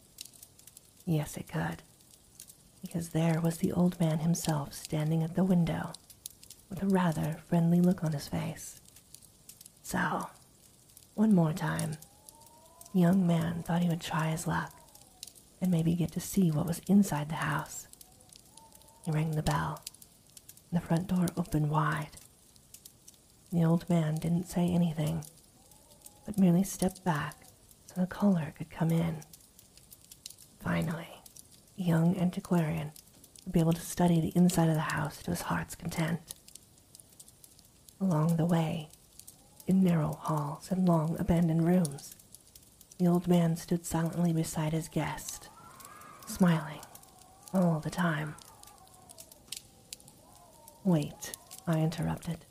Yes, 1.04 1.37
it 1.37 1.49
could, 1.49 1.82
because 2.82 3.11
there 3.11 3.40
was 3.40 3.58
the 3.58 3.73
old 3.73 3.99
man 4.00 4.18
himself 4.20 4.73
standing 4.75 5.23
at 5.23 5.35
the 5.35 5.44
window 5.44 5.92
with 6.68 6.82
a 6.82 6.87
rather 6.87 7.38
friendly 7.49 7.80
look 7.80 8.04
on 8.04 8.12
his 8.12 8.28
face. 8.28 8.80
So, 9.82 10.28
one 11.14 11.35
more 11.35 11.52
time, 11.52 11.97
young 12.92 13.26
man 13.26 13.62
thought 13.62 13.82
he 13.82 13.88
would 13.88 14.00
try 14.00 14.28
his 14.28 14.47
luck 14.47 14.73
and 15.61 15.70
maybe 15.70 15.94
get 15.94 16.12
to 16.12 16.20
see 16.20 16.50
what 16.50 16.66
was 16.66 16.80
inside 16.87 17.28
the 17.28 17.37
house. 17.37 17.87
He 19.04 19.11
rang 19.11 19.32
the 19.32 19.42
bell, 19.42 19.82
and 20.70 20.80
the 20.80 20.87
front 20.87 21.06
door 21.06 21.26
opened 21.37 21.70
wide. 21.70 22.11
The 23.50 23.64
old 23.64 23.88
man 23.88 24.16
didn't 24.16 24.49
say 24.49 24.68
anything, 24.68 25.25
but 26.28 26.37
merely 26.37 26.62
stepped 26.62 27.02
back 27.04 27.47
so 27.87 28.02
the 28.02 28.06
caller 28.06 28.52
could 28.58 28.68
come 28.68 28.90
in. 28.90 29.16
Finally, 30.62 31.08
the 31.78 31.85
young 31.85 32.18
antiquarian 32.18 32.92
would 33.47 33.52
be 33.54 33.61
able 33.61 33.73
to 33.73 33.80
study 33.80 34.20
the 34.20 34.37
inside 34.37 34.68
of 34.68 34.75
the 34.75 34.80
house 34.92 35.23
to 35.23 35.30
his 35.30 35.40
heart's 35.40 35.75
content. 35.75 36.35
Along 37.99 38.37
the 38.37 38.44
way, 38.44 38.90
in 39.66 39.82
narrow 39.82 40.18
halls 40.20 40.70
and 40.70 40.87
long 40.87 41.16
abandoned 41.18 41.66
rooms, 41.66 42.14
the 42.99 43.06
old 43.06 43.26
man 43.26 43.56
stood 43.56 43.87
silently 43.87 44.35
beside 44.35 44.75
his 44.75 44.88
guest, 44.88 45.49
smiling 46.26 46.80
all 47.54 47.80
the 47.80 47.88
time. 47.88 48.35
Wait, 50.85 51.32
I 51.66 51.78
interrupted. 51.78 52.44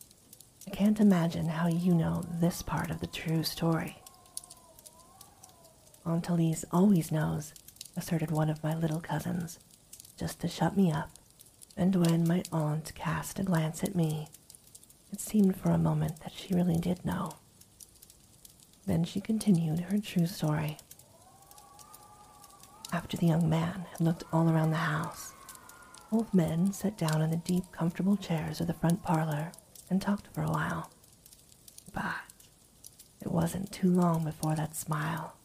I 0.67 0.69
can't 0.69 0.99
imagine 0.99 1.47
how 1.47 1.67
you 1.69 1.95
know 1.95 2.25
this 2.29 2.61
part 2.61 2.91
of 2.91 2.99
the 2.99 3.07
true 3.07 3.41
story. 3.43 3.99
Aunt 6.05 6.27
Elise 6.27 6.65
always 6.73 7.09
knows, 7.09 7.53
asserted 7.95 8.31
one 8.31 8.49
of 8.49 8.61
my 8.61 8.75
little 8.75 8.99
cousins, 8.99 9.59
just 10.19 10.41
to 10.41 10.49
shut 10.49 10.75
me 10.75 10.91
up. 10.91 11.09
And 11.77 11.95
when 11.95 12.27
my 12.27 12.43
aunt 12.51 12.93
cast 12.95 13.39
a 13.39 13.43
glance 13.43 13.81
at 13.81 13.95
me, 13.95 14.27
it 15.13 15.21
seemed 15.21 15.55
for 15.55 15.69
a 15.69 15.77
moment 15.77 16.19
that 16.19 16.33
she 16.33 16.53
really 16.53 16.77
did 16.77 17.05
know. 17.05 17.35
Then 18.85 19.05
she 19.05 19.21
continued 19.21 19.79
her 19.79 19.99
true 19.99 20.27
story. 20.27 20.77
After 22.91 23.15
the 23.15 23.27
young 23.27 23.49
man 23.49 23.85
had 23.89 24.01
looked 24.01 24.25
all 24.33 24.49
around 24.49 24.71
the 24.71 24.77
house, 24.77 25.31
both 26.11 26.33
men 26.33 26.73
sat 26.73 26.97
down 26.97 27.21
in 27.21 27.29
the 27.29 27.37
deep, 27.37 27.71
comfortable 27.71 28.17
chairs 28.17 28.59
of 28.59 28.67
the 28.67 28.73
front 28.73 29.01
parlor 29.01 29.53
and 29.89 30.01
talked 30.01 30.27
for 30.33 30.41
a 30.41 30.49
while. 30.49 30.91
But 31.93 32.15
it 33.21 33.31
wasn't 33.31 33.71
too 33.71 33.89
long 33.89 34.23
before 34.23 34.55
that 34.55 34.75
smile 34.75 35.35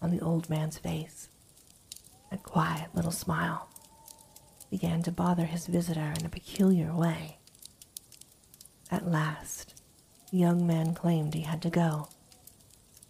on 0.00 0.10
the 0.10 0.20
old 0.20 0.50
man's 0.50 0.78
face, 0.78 1.28
that 2.30 2.42
quiet 2.42 2.94
little 2.94 3.12
smile, 3.12 3.68
began 4.70 5.02
to 5.02 5.12
bother 5.12 5.44
his 5.44 5.66
visitor 5.66 6.12
in 6.18 6.26
a 6.26 6.30
peculiar 6.30 6.94
way. 6.94 7.38
At 8.90 9.06
last, 9.10 9.74
the 10.30 10.38
young 10.38 10.66
man 10.66 10.94
claimed 10.94 11.34
he 11.34 11.42
had 11.42 11.62
to 11.62 11.70
go, 11.70 12.08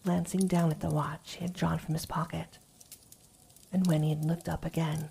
glancing 0.05 0.47
down 0.47 0.71
at 0.71 0.81
the 0.81 0.91
watch 0.91 1.35
he 1.35 1.45
had 1.45 1.55
drawn 1.55 1.79
from 1.79 1.95
his 1.95 2.07
pocket. 2.07 2.59
And 3.73 3.87
when 3.87 4.03
he 4.03 4.11
had 4.11 4.25
looked 4.25 4.49
up 4.49 4.65
again, 4.65 5.11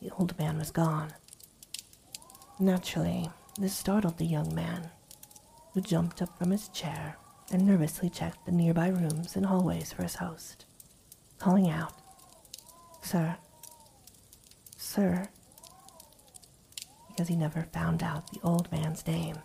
the 0.00 0.10
old 0.18 0.38
man 0.38 0.58
was 0.58 0.70
gone. 0.70 1.12
Naturally, 2.58 3.30
this 3.58 3.74
startled 3.74 4.18
the 4.18 4.24
young 4.24 4.54
man, 4.54 4.90
who 5.74 5.80
jumped 5.80 6.22
up 6.22 6.38
from 6.38 6.50
his 6.50 6.68
chair 6.68 7.16
and 7.50 7.66
nervously 7.66 8.08
checked 8.08 8.46
the 8.46 8.52
nearby 8.52 8.88
rooms 8.88 9.34
and 9.34 9.46
hallways 9.46 9.92
for 9.92 10.02
his 10.02 10.16
host, 10.16 10.64
calling 11.38 11.68
out, 11.68 11.92
Sir, 13.02 13.36
sir, 14.76 15.28
because 17.08 17.28
he 17.28 17.36
never 17.36 17.66
found 17.72 18.02
out 18.02 18.30
the 18.30 18.40
old 18.44 18.70
man's 18.70 19.06
name. 19.06 19.36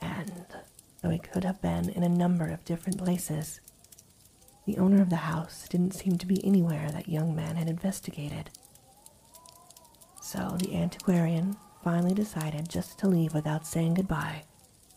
And 0.00 0.46
though 1.02 1.10
he 1.10 1.18
could 1.18 1.44
have 1.44 1.60
been 1.60 1.88
in 1.88 2.02
a 2.02 2.08
number 2.08 2.48
of 2.48 2.64
different 2.64 2.98
places, 2.98 3.60
the 4.64 4.78
owner 4.78 5.00
of 5.00 5.10
the 5.10 5.16
house 5.16 5.66
didn't 5.68 5.94
seem 5.94 6.18
to 6.18 6.26
be 6.26 6.44
anywhere 6.44 6.90
that 6.92 7.08
young 7.08 7.34
man 7.34 7.56
had 7.56 7.68
investigated. 7.68 8.50
So 10.20 10.56
the 10.58 10.76
antiquarian 10.76 11.56
finally 11.82 12.14
decided 12.14 12.68
just 12.68 12.98
to 12.98 13.08
leave 13.08 13.34
without 13.34 13.66
saying 13.66 13.94
goodbye, 13.94 14.44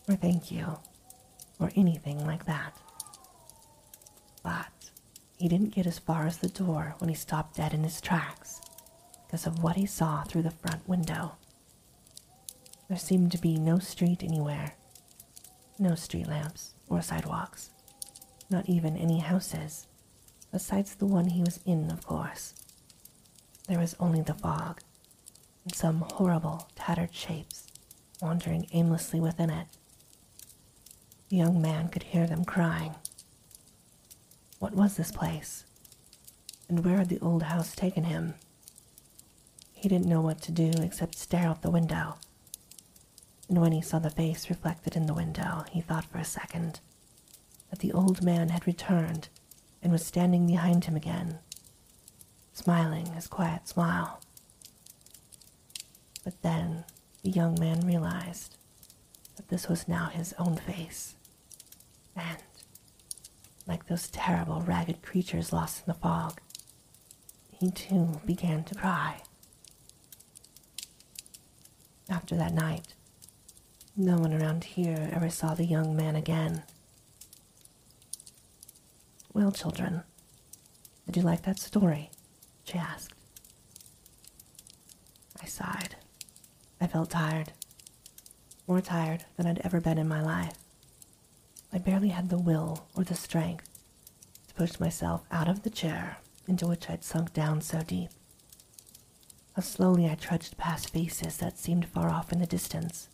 or 0.08 0.16
thank 0.16 0.50
you, 0.50 0.78
or 1.58 1.70
anything 1.76 2.26
like 2.26 2.44
that. 2.46 2.76
But 4.42 4.90
he 5.36 5.48
didn't 5.48 5.74
get 5.74 5.86
as 5.86 5.98
far 5.98 6.26
as 6.26 6.38
the 6.38 6.48
door 6.48 6.94
when 6.98 7.08
he 7.08 7.14
stopped 7.14 7.56
dead 7.56 7.72
in 7.72 7.84
his 7.84 8.00
tracks 8.00 8.60
because 9.26 9.46
of 9.46 9.62
what 9.62 9.76
he 9.76 9.86
saw 9.86 10.22
through 10.24 10.42
the 10.42 10.50
front 10.50 10.88
window. 10.88 11.32
There 12.88 12.98
seemed 12.98 13.32
to 13.32 13.38
be 13.38 13.56
no 13.56 13.78
street 13.78 14.22
anywhere, 14.22 14.74
no 15.78 15.94
street 15.94 16.26
lamps 16.28 16.74
or 16.88 17.00
sidewalks, 17.00 17.70
not 18.50 18.68
even 18.68 18.96
any 18.96 19.20
houses, 19.20 19.86
besides 20.50 20.94
the 20.94 21.06
one 21.06 21.28
he 21.28 21.40
was 21.40 21.60
in, 21.64 21.90
of 21.90 22.06
course. 22.06 22.54
There 23.68 23.78
was 23.78 23.96
only 23.98 24.20
the 24.20 24.34
fog 24.34 24.82
and 25.64 25.74
some 25.74 26.04
horrible, 26.12 26.68
tattered 26.74 27.14
shapes 27.14 27.66
wandering 28.20 28.68
aimlessly 28.72 29.20
within 29.20 29.50
it. 29.50 29.66
The 31.28 31.36
young 31.36 31.60
man 31.60 31.88
could 31.88 32.04
hear 32.04 32.26
them 32.26 32.44
crying. 32.44 32.94
What 34.60 34.74
was 34.74 34.96
this 34.96 35.10
place? 35.10 35.64
And 36.68 36.84
where 36.84 36.98
had 36.98 37.08
the 37.08 37.18
old 37.20 37.42
house 37.42 37.74
taken 37.74 38.04
him? 38.04 38.34
He 39.72 39.88
didn't 39.88 40.06
know 40.06 40.20
what 40.20 40.40
to 40.42 40.52
do 40.52 40.70
except 40.80 41.18
stare 41.18 41.48
out 41.48 41.62
the 41.62 41.70
window. 41.70 42.14
And 43.48 43.60
when 43.60 43.72
he 43.72 43.82
saw 43.82 43.98
the 43.98 44.10
face 44.10 44.48
reflected 44.48 44.94
in 44.94 45.06
the 45.06 45.14
window, 45.14 45.64
he 45.70 45.80
thought 45.80 46.04
for 46.04 46.18
a 46.18 46.24
second 46.24 46.78
that 47.70 47.80
the 47.80 47.92
old 47.92 48.22
man 48.22 48.50
had 48.50 48.66
returned 48.66 49.28
and 49.82 49.90
was 49.90 50.06
standing 50.06 50.46
behind 50.46 50.84
him 50.84 50.94
again, 50.94 51.40
smiling 52.52 53.06
his 53.06 53.26
quiet 53.26 53.66
smile. 53.66 54.20
But 56.24 56.40
then 56.42 56.84
the 57.22 57.30
young 57.30 57.58
man 57.58 57.86
realized 57.86 58.56
that 59.36 59.48
this 59.48 59.68
was 59.68 59.88
now 59.88 60.06
his 60.06 60.34
own 60.38 60.56
face, 60.56 61.14
and, 62.14 62.38
like 63.66 63.86
those 63.86 64.08
terrible 64.08 64.60
ragged 64.60 65.02
creatures 65.02 65.52
lost 65.52 65.80
in 65.80 65.92
the 65.92 65.98
fog, 65.98 66.40
he 67.50 67.70
too 67.70 68.20
began 68.26 68.64
to 68.64 68.74
cry. 68.74 69.22
After 72.08 72.36
that 72.36 72.52
night, 72.52 72.94
no 73.96 74.18
one 74.18 74.32
around 74.34 74.64
here 74.64 75.10
ever 75.12 75.30
saw 75.30 75.54
the 75.54 75.64
young 75.64 75.96
man 75.96 76.16
again. 76.16 76.62
Well, 79.32 79.52
children, 79.52 80.02
did 81.06 81.16
you 81.16 81.22
like 81.22 81.42
that 81.42 81.58
story? 81.58 82.10
she 82.64 82.78
asked. 82.78 83.12
I 85.42 85.46
sighed. 85.46 85.96
I 86.82 86.88
felt 86.88 87.10
tired, 87.10 87.52
more 88.66 88.80
tired 88.80 89.24
than 89.36 89.46
I'd 89.46 89.60
ever 89.60 89.80
been 89.80 89.98
in 89.98 90.08
my 90.08 90.20
life. 90.20 90.56
I 91.72 91.78
barely 91.78 92.08
had 92.08 92.28
the 92.28 92.40
will 92.40 92.88
or 92.96 93.04
the 93.04 93.14
strength 93.14 93.68
to 94.48 94.54
push 94.54 94.80
myself 94.80 95.22
out 95.30 95.46
of 95.46 95.62
the 95.62 95.70
chair 95.70 96.16
into 96.48 96.66
which 96.66 96.90
I'd 96.90 97.04
sunk 97.04 97.32
down 97.32 97.60
so 97.60 97.82
deep. 97.82 98.10
How 99.54 99.62
slowly 99.62 100.10
I 100.10 100.16
trudged 100.16 100.58
past 100.58 100.90
faces 100.90 101.36
that 101.36 101.56
seemed 101.56 101.86
far 101.86 102.10
off 102.10 102.32
in 102.32 102.40
the 102.40 102.46
distance. 102.46 103.08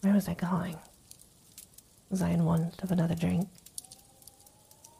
Where 0.00 0.14
was 0.14 0.26
I 0.26 0.32
going? 0.32 0.78
Was 2.08 2.22
I 2.22 2.30
in 2.30 2.46
want 2.46 2.82
of 2.82 2.90
another 2.90 3.14
drink? 3.14 3.48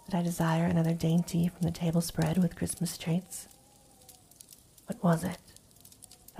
Did 0.04 0.14
I 0.14 0.22
desire 0.22 0.66
another 0.66 0.92
dainty 0.92 1.48
from 1.48 1.62
the 1.62 1.70
table 1.70 2.02
spread 2.02 2.36
with 2.36 2.54
Christmas 2.54 2.98
treats? 2.98 3.48
What 4.84 5.02
was 5.02 5.24
it 5.24 5.38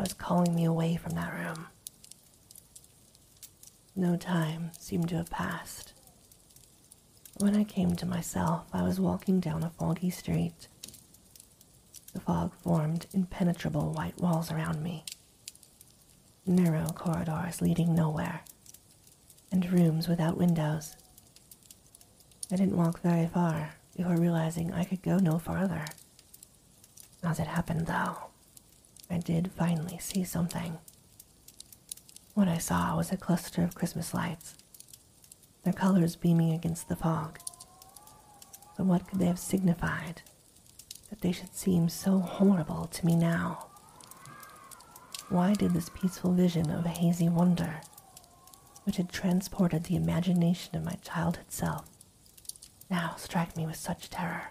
that 0.01 0.07
was 0.07 0.13
calling 0.15 0.55
me 0.55 0.65
away 0.65 0.97
from 0.97 1.13
that 1.13 1.35
room? 1.35 1.67
No 3.95 4.17
time 4.17 4.71
seemed 4.79 5.11
to 5.11 5.17
have 5.17 5.29
passed. 5.29 5.93
When 7.37 7.55
I 7.55 7.65
came 7.65 7.95
to 7.97 8.07
myself, 8.07 8.65
I 8.73 8.83
was 8.83 8.99
walking 8.99 9.41
down 9.41 9.63
a 9.63 9.69
foggy 9.69 10.09
street. 10.09 10.69
The 12.15 12.21
fog 12.21 12.55
formed 12.55 13.09
impenetrable 13.13 13.93
white 13.93 14.19
walls 14.19 14.51
around 14.51 14.83
me, 14.83 15.05
narrow 16.47 16.87
corridors 16.87 17.61
leading 17.61 17.95
nowhere, 17.95 18.41
and 19.53 19.71
rooms 19.71 20.09
without 20.09 20.39
windows. 20.39 20.97
I 22.51 22.57
didn't 22.57 22.79
walk 22.79 23.03
very 23.03 23.27
far 23.27 23.75
before 23.95 24.17
realizing 24.17 24.73
I 24.73 24.85
could 24.85 25.03
go 25.03 25.19
no 25.19 25.39
farther. 25.39 25.85
As 27.23 27.39
it 27.39 27.49
happened, 27.49 27.87
though, 27.87 28.30
I 29.11 29.19
did 29.19 29.51
finally 29.53 29.99
see 29.99 30.25
something. 30.25 30.79
What 32.35 32.49
I 32.49 32.59
saw 32.59 32.97
was 32.97 33.11
a 33.11 33.17
cluster 33.17 33.63
of 33.65 33.75
Christmas 33.75 34.15
lights, 34.15 34.55
their 35.65 35.73
colors 35.73 36.17
beaming 36.17 36.53
against 36.53 36.89
the 36.89 36.97
fog. 36.97 37.39
But 38.77 38.87
what 38.87 39.07
could 39.09 39.19
they 39.19 39.27
have 39.27 39.39
signified 39.39 40.23
that 41.11 41.21
they 41.21 41.33
should 41.33 41.55
seem 41.55 41.89
so 41.89 42.21
horrible 42.21 42.87
to 42.87 43.05
me 43.07 43.17
now? 43.17 43.67
Why 45.29 45.55
did 45.55 45.73
this 45.75 45.91
peaceful 45.91 46.33
vision 46.33 46.71
of 46.71 46.87
a 46.87 46.91
hazy 46.91 47.29
wonder, 47.29 47.81
which 48.85 48.97
had 48.97 49.11
transported 49.11 49.85
the 49.85 49.97
imagination 49.97 50.77
of 50.77 50.85
my 50.85 50.97
childhood 51.03 51.51
self, 51.53 51.85
now 52.89 53.15
strike 53.17 53.57
me 53.57 53.67
with 53.67 53.77
such 53.77 54.09
terror? 54.09 54.51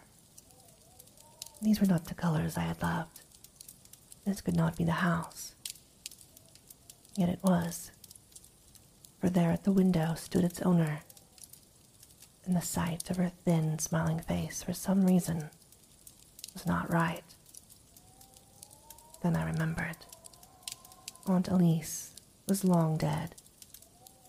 These 1.61 1.79
were 1.81 1.87
not 1.87 2.05
the 2.05 2.13
colors 2.13 2.57
I 2.57 2.61
had 2.61 2.81
loved. 2.81 3.21
This 4.25 4.41
could 4.41 4.55
not 4.55 4.77
be 4.77 4.83
the 4.83 4.91
house. 4.91 5.55
Yet 7.15 7.29
it 7.29 7.39
was, 7.43 7.91
for 9.19 9.29
there 9.29 9.51
at 9.51 9.63
the 9.63 9.71
window 9.71 10.13
stood 10.15 10.43
its 10.43 10.61
owner, 10.61 11.01
and 12.45 12.55
the 12.55 12.61
sight 12.61 13.09
of 13.09 13.17
her 13.17 13.31
thin, 13.43 13.79
smiling 13.79 14.19
face 14.19 14.63
for 14.63 14.73
some 14.73 15.05
reason 15.05 15.49
was 16.53 16.65
not 16.65 16.91
right. 16.91 17.23
Then 19.21 19.35
I 19.35 19.45
remembered. 19.45 19.97
Aunt 21.27 21.47
Elise 21.47 22.11
was 22.47 22.63
long 22.63 22.97
dead, 22.97 23.35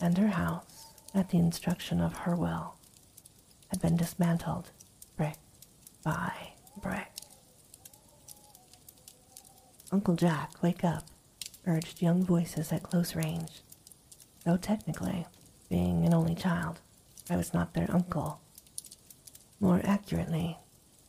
and 0.00 0.18
her 0.18 0.28
house, 0.28 0.92
at 1.14 1.30
the 1.30 1.38
instruction 1.38 2.00
of 2.00 2.18
her 2.18 2.34
will, 2.36 2.74
had 3.68 3.80
been 3.80 3.96
dismantled 3.96 4.70
brick 5.16 5.38
by 6.02 6.32
brick. 6.76 7.09
Uncle 9.92 10.14
Jack, 10.14 10.62
wake 10.62 10.84
up, 10.84 11.04
urged 11.66 12.00
young 12.00 12.24
voices 12.24 12.70
at 12.72 12.82
close 12.82 13.16
range. 13.16 13.62
Though 14.44 14.56
technically, 14.56 15.26
being 15.68 16.06
an 16.06 16.14
only 16.14 16.36
child, 16.36 16.80
I 17.28 17.36
was 17.36 17.52
not 17.52 17.74
their 17.74 17.90
uncle. 17.90 18.40
More 19.58 19.80
accurately, 19.82 20.58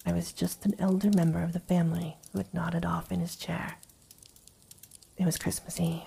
I 0.05 0.13
was 0.13 0.33
just 0.33 0.65
an 0.65 0.73
elder 0.79 1.11
member 1.15 1.43
of 1.43 1.53
the 1.53 1.59
family 1.59 2.17
who 2.31 2.39
had 2.39 2.53
nodded 2.53 2.83
off 2.83 3.11
in 3.11 3.19
his 3.19 3.35
chair. 3.35 3.77
It 5.17 5.25
was 5.25 5.37
Christmas 5.37 5.79
Eve. 5.79 6.01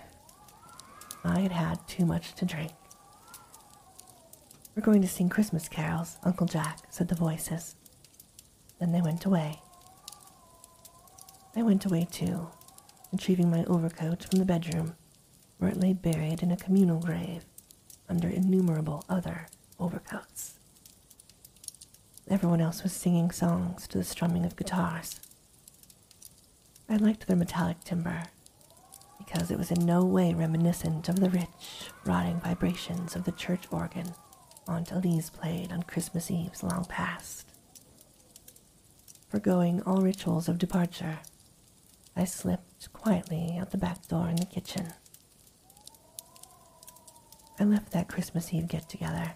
I 1.22 1.40
had 1.40 1.52
had 1.52 1.86
too 1.86 2.04
much 2.04 2.34
to 2.34 2.44
drink. 2.44 2.72
We're 4.74 4.82
going 4.82 5.02
to 5.02 5.08
sing 5.08 5.28
Christmas 5.28 5.68
carols, 5.68 6.18
Uncle 6.24 6.48
Jack, 6.48 6.80
said 6.90 7.06
the 7.06 7.14
voices. 7.14 7.76
Then 8.80 8.90
they 8.90 9.00
went 9.00 9.24
away. 9.24 9.60
I 11.54 11.62
went 11.62 11.84
away 11.84 12.08
too, 12.10 12.48
retrieving 13.14 13.48
my 13.48 13.64
overcoat 13.66 14.24
from 14.24 14.40
the 14.40 14.44
bedroom, 14.44 14.96
where 15.58 15.70
it 15.70 15.78
lay 15.78 15.92
buried 15.92 16.42
in 16.42 16.50
a 16.50 16.56
communal 16.56 16.98
grave 16.98 17.44
under 18.08 18.28
innumerable 18.28 19.04
other 19.08 19.46
overcoats. 19.78 20.54
Everyone 22.28 22.60
else 22.60 22.82
was 22.82 22.92
singing 22.92 23.30
songs 23.30 23.86
to 23.86 23.98
the 23.98 24.04
strumming 24.04 24.44
of 24.44 24.56
guitars. 24.56 25.20
I 26.88 26.96
liked 26.96 27.28
their 27.28 27.36
metallic 27.36 27.84
timbre 27.84 28.24
because 29.18 29.52
it 29.52 29.58
was 29.58 29.70
in 29.70 29.86
no 29.86 30.04
way 30.04 30.34
reminiscent 30.34 31.08
of 31.08 31.20
the 31.20 31.30
rich, 31.30 31.90
rotting 32.04 32.40
vibrations 32.40 33.14
of 33.14 33.24
the 33.24 33.32
church 33.32 33.66
organ 33.70 34.12
Aunt 34.66 34.90
Elise 34.90 35.30
played 35.30 35.70
on 35.70 35.84
Christmas 35.84 36.32
Eves 36.32 36.64
long 36.64 36.84
past. 36.86 37.46
Forgoing 39.28 39.82
all 39.82 40.00
rituals 40.00 40.48
of 40.48 40.58
departure, 40.58 41.20
I 42.16 42.24
slipped 42.24 42.73
quietly 42.92 43.56
out 43.60 43.70
the 43.70 43.76
back 43.76 44.06
door 44.08 44.28
in 44.28 44.36
the 44.36 44.44
kitchen. 44.46 44.92
I 47.58 47.64
left 47.64 47.92
that 47.92 48.08
Christmas 48.08 48.52
Eve 48.52 48.68
get 48.68 48.88
together 48.88 49.34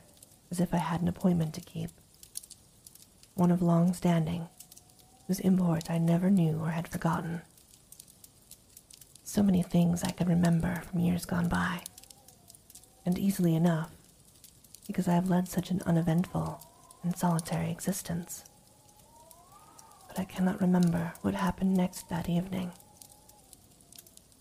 as 0.51 0.61
if 0.61 0.75
I 0.75 0.79
had 0.79 1.01
an 1.01 1.09
appointment 1.09 1.55
to 1.55 1.61
keep, 1.61 1.91
one 3.35 3.51
of 3.51 3.63
long 3.63 3.93
standing, 3.93 4.49
whose 5.27 5.41
import 5.41 5.91
I 5.91 5.99
never 5.99 6.31
knew 6.31 6.59
or 6.59 6.71
had 6.71 6.89
forgotten. 6.89 7.43
So 9.23 9.43
many 9.43 9.63
things 9.63 10.03
I 10.03 10.11
could 10.11 10.29
remember 10.29 10.83
from 10.91 11.01
years 11.01 11.27
gone 11.27 11.49
by, 11.49 11.83
and 13.05 13.19
easily 13.19 13.55
enough, 13.55 13.91
because 14.87 15.07
I 15.07 15.15
have 15.15 15.29
led 15.31 15.49
such 15.49 15.71
an 15.71 15.83
uneventful 15.85 16.61
and 17.03 17.17
solitary 17.17 17.71
existence. 17.71 18.45
But 20.09 20.19
I 20.19 20.25
cannot 20.25 20.61
remember 20.61 21.13
what 21.21 21.35
happened 21.35 21.75
next 21.75 22.09
that 22.09 22.29
evening. 22.29 22.73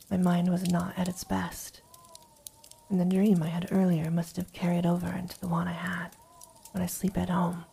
My 0.10 0.17
mind 0.17 0.50
was 0.50 0.70
not 0.70 0.98
at 0.98 1.10
its 1.10 1.24
best, 1.24 1.82
and 2.89 3.00
the 3.00 3.06
dream 3.06 3.43
I 3.43 3.48
had 3.48 3.67
earlier 3.72 4.10
must 4.10 4.38
have 4.38 4.54
carried 4.54 4.86
over 4.86 5.08
into 5.08 5.38
the 5.39 5.48
one 5.50 5.67
I 5.67 5.74
had 5.74 6.15
when 6.72 6.82
I 6.82 6.86
sleep 6.86 7.17
at 7.17 7.30
home. 7.30 7.65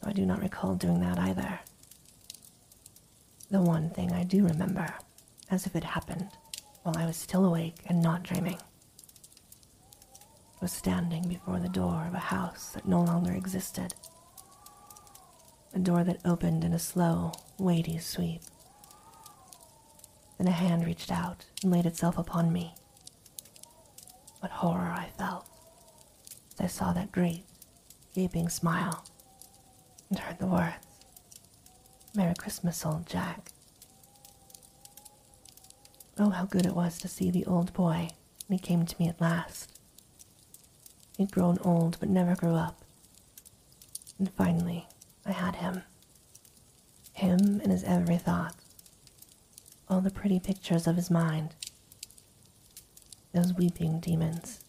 Though 0.00 0.10
I 0.10 0.12
do 0.12 0.26
not 0.26 0.42
recall 0.42 0.74
doing 0.74 1.00
that 1.00 1.18
either. 1.18 1.60
The 3.50 3.62
one 3.62 3.90
thing 3.90 4.12
I 4.12 4.24
do 4.24 4.44
remember, 4.46 4.94
as 5.50 5.66
if 5.66 5.74
it 5.74 5.84
happened 5.84 6.28
while 6.82 6.98
I 6.98 7.06
was 7.06 7.16
still 7.16 7.44
awake 7.44 7.76
and 7.86 8.02
not 8.02 8.22
dreaming, 8.22 8.58
was 10.60 10.72
standing 10.72 11.26
before 11.26 11.58
the 11.58 11.68
door 11.68 12.04
of 12.06 12.14
a 12.14 12.18
house 12.18 12.70
that 12.72 12.86
no 12.86 13.02
longer 13.02 13.32
existed. 13.32 13.94
A 15.74 15.78
door 15.78 16.04
that 16.04 16.20
opened 16.24 16.64
in 16.64 16.72
a 16.72 16.78
slow, 16.78 17.32
weighty 17.58 17.98
sweep. 17.98 18.42
Then 20.42 20.52
a 20.52 20.56
hand 20.56 20.84
reached 20.84 21.12
out 21.12 21.44
and 21.62 21.70
laid 21.70 21.86
itself 21.86 22.18
upon 22.18 22.52
me. 22.52 22.74
What 24.40 24.50
horror 24.50 24.90
I 24.90 25.10
felt 25.16 25.48
as 26.54 26.60
I 26.60 26.66
saw 26.66 26.92
that 26.92 27.12
great, 27.12 27.44
gaping 28.12 28.48
smile 28.48 29.04
and 30.10 30.18
heard 30.18 30.40
the 30.40 30.48
words, 30.48 30.84
Merry 32.16 32.34
Christmas, 32.34 32.84
old 32.84 33.06
Jack. 33.06 33.52
Oh, 36.18 36.30
how 36.30 36.46
good 36.46 36.66
it 36.66 36.74
was 36.74 36.98
to 36.98 37.06
see 37.06 37.30
the 37.30 37.46
old 37.46 37.72
boy 37.72 38.10
when 38.48 38.58
he 38.58 38.66
came 38.66 38.84
to 38.84 38.96
me 38.98 39.06
at 39.08 39.20
last. 39.20 39.78
He'd 41.18 41.30
grown 41.30 41.58
old 41.60 41.98
but 42.00 42.08
never 42.08 42.34
grew 42.34 42.56
up. 42.56 42.84
And 44.18 44.28
finally, 44.32 44.88
I 45.24 45.30
had 45.30 45.54
him. 45.54 45.84
Him 47.12 47.60
and 47.62 47.70
his 47.70 47.84
every 47.84 48.18
thought. 48.18 48.56
All 49.92 50.00
the 50.00 50.10
pretty 50.10 50.40
pictures 50.40 50.86
of 50.86 50.96
his 50.96 51.10
mind. 51.10 51.54
Those 53.34 53.52
weeping 53.52 54.00
demons, 54.00 54.60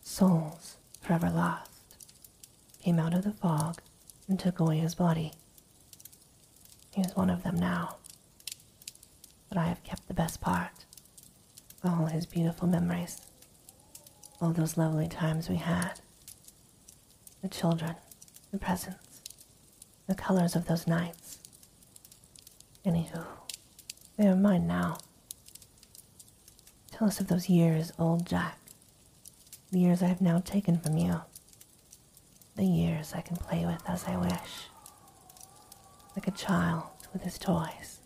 souls 0.00 0.76
forever 1.00 1.28
lost, 1.28 1.96
came 2.80 3.00
out 3.00 3.14
of 3.14 3.24
the 3.24 3.32
fog 3.32 3.82
and 4.28 4.38
took 4.38 4.60
away 4.60 4.78
his 4.78 4.94
body. 4.94 5.32
He 6.92 7.00
is 7.00 7.16
one 7.16 7.30
of 7.30 7.42
them 7.42 7.56
now. 7.56 7.96
But 9.48 9.58
I 9.58 9.64
have 9.64 9.82
kept 9.82 10.06
the 10.06 10.14
best 10.14 10.40
part 10.40 10.84
all 11.82 12.06
his 12.06 12.24
beautiful 12.24 12.68
memories, 12.68 13.22
all 14.40 14.52
those 14.52 14.76
lovely 14.78 15.08
times 15.08 15.48
we 15.48 15.56
had, 15.56 15.94
the 17.42 17.48
children, 17.48 17.96
the 18.52 18.58
presents, 18.58 19.20
the 20.06 20.14
colors 20.14 20.54
of 20.54 20.66
those 20.66 20.86
nights. 20.86 21.38
Anywho, 22.86 23.26
they 24.16 24.26
are 24.26 24.36
mine 24.36 24.66
now. 24.66 24.98
Tell 26.92 27.08
us 27.08 27.20
of 27.20 27.28
those 27.28 27.48
years, 27.48 27.92
old 27.98 28.26
Jack, 28.26 28.58
the 29.72 29.80
years 29.80 30.02
I 30.02 30.06
have 30.06 30.20
now 30.20 30.38
taken 30.38 30.78
from 30.78 30.96
you. 30.96 31.20
the 32.56 32.64
years 32.64 33.12
I 33.14 33.20
can 33.20 33.36
play 33.36 33.66
with 33.66 33.82
as 33.88 34.04
I 34.04 34.16
wish, 34.16 34.68
like 36.16 36.28
a 36.28 36.32
child 36.32 36.84
with 37.12 37.22
his 37.22 37.38
toys. 37.38 38.00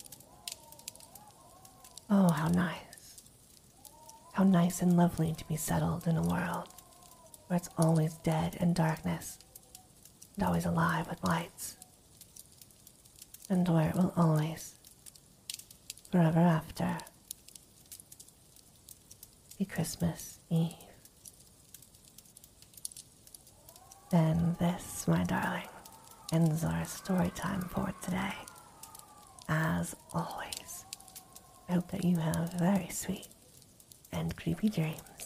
Oh, 2.11 2.31
how 2.31 2.49
nice. 2.49 3.23
How 4.33 4.45
nice 4.45 4.81
and 4.81 4.97
lovely 4.97 5.35
to 5.35 5.49
be 5.49 5.57
settled 5.57 6.07
in 6.07 6.17
a 6.17 6.23
world 6.23 6.69
where 7.49 7.57
it's 7.57 7.69
always 7.77 8.15
dead 8.15 8.57
and 8.61 8.75
darkness, 8.75 9.39
and 10.37 10.45
always 10.47 10.65
alive 10.67 11.09
with 11.09 11.23
lights, 11.25 11.77
and 13.51 13.67
where 13.69 13.89
it 13.91 13.97
will 13.97 14.13
always, 14.17 14.75
forever 16.11 16.41
after, 16.41 16.99
be 19.59 19.65
Christmas 19.65 20.39
Eve. 20.51 20.75
And 24.13 24.57
this, 24.59 25.07
my 25.07 25.25
darling, 25.25 25.69
ends 26.33 26.65
our 26.65 26.85
story 26.85 27.31
time 27.35 27.63
for 27.63 27.93
today. 28.03 28.35
As 29.49 29.95
always, 30.13 30.85
I 31.69 31.73
hope 31.75 31.91
that 31.91 32.05
you 32.05 32.17
have 32.17 32.55
very 32.55 32.89
sweet 32.89 33.29
and 34.13 34.35
creepy 34.37 34.69
dreams. 34.71 35.18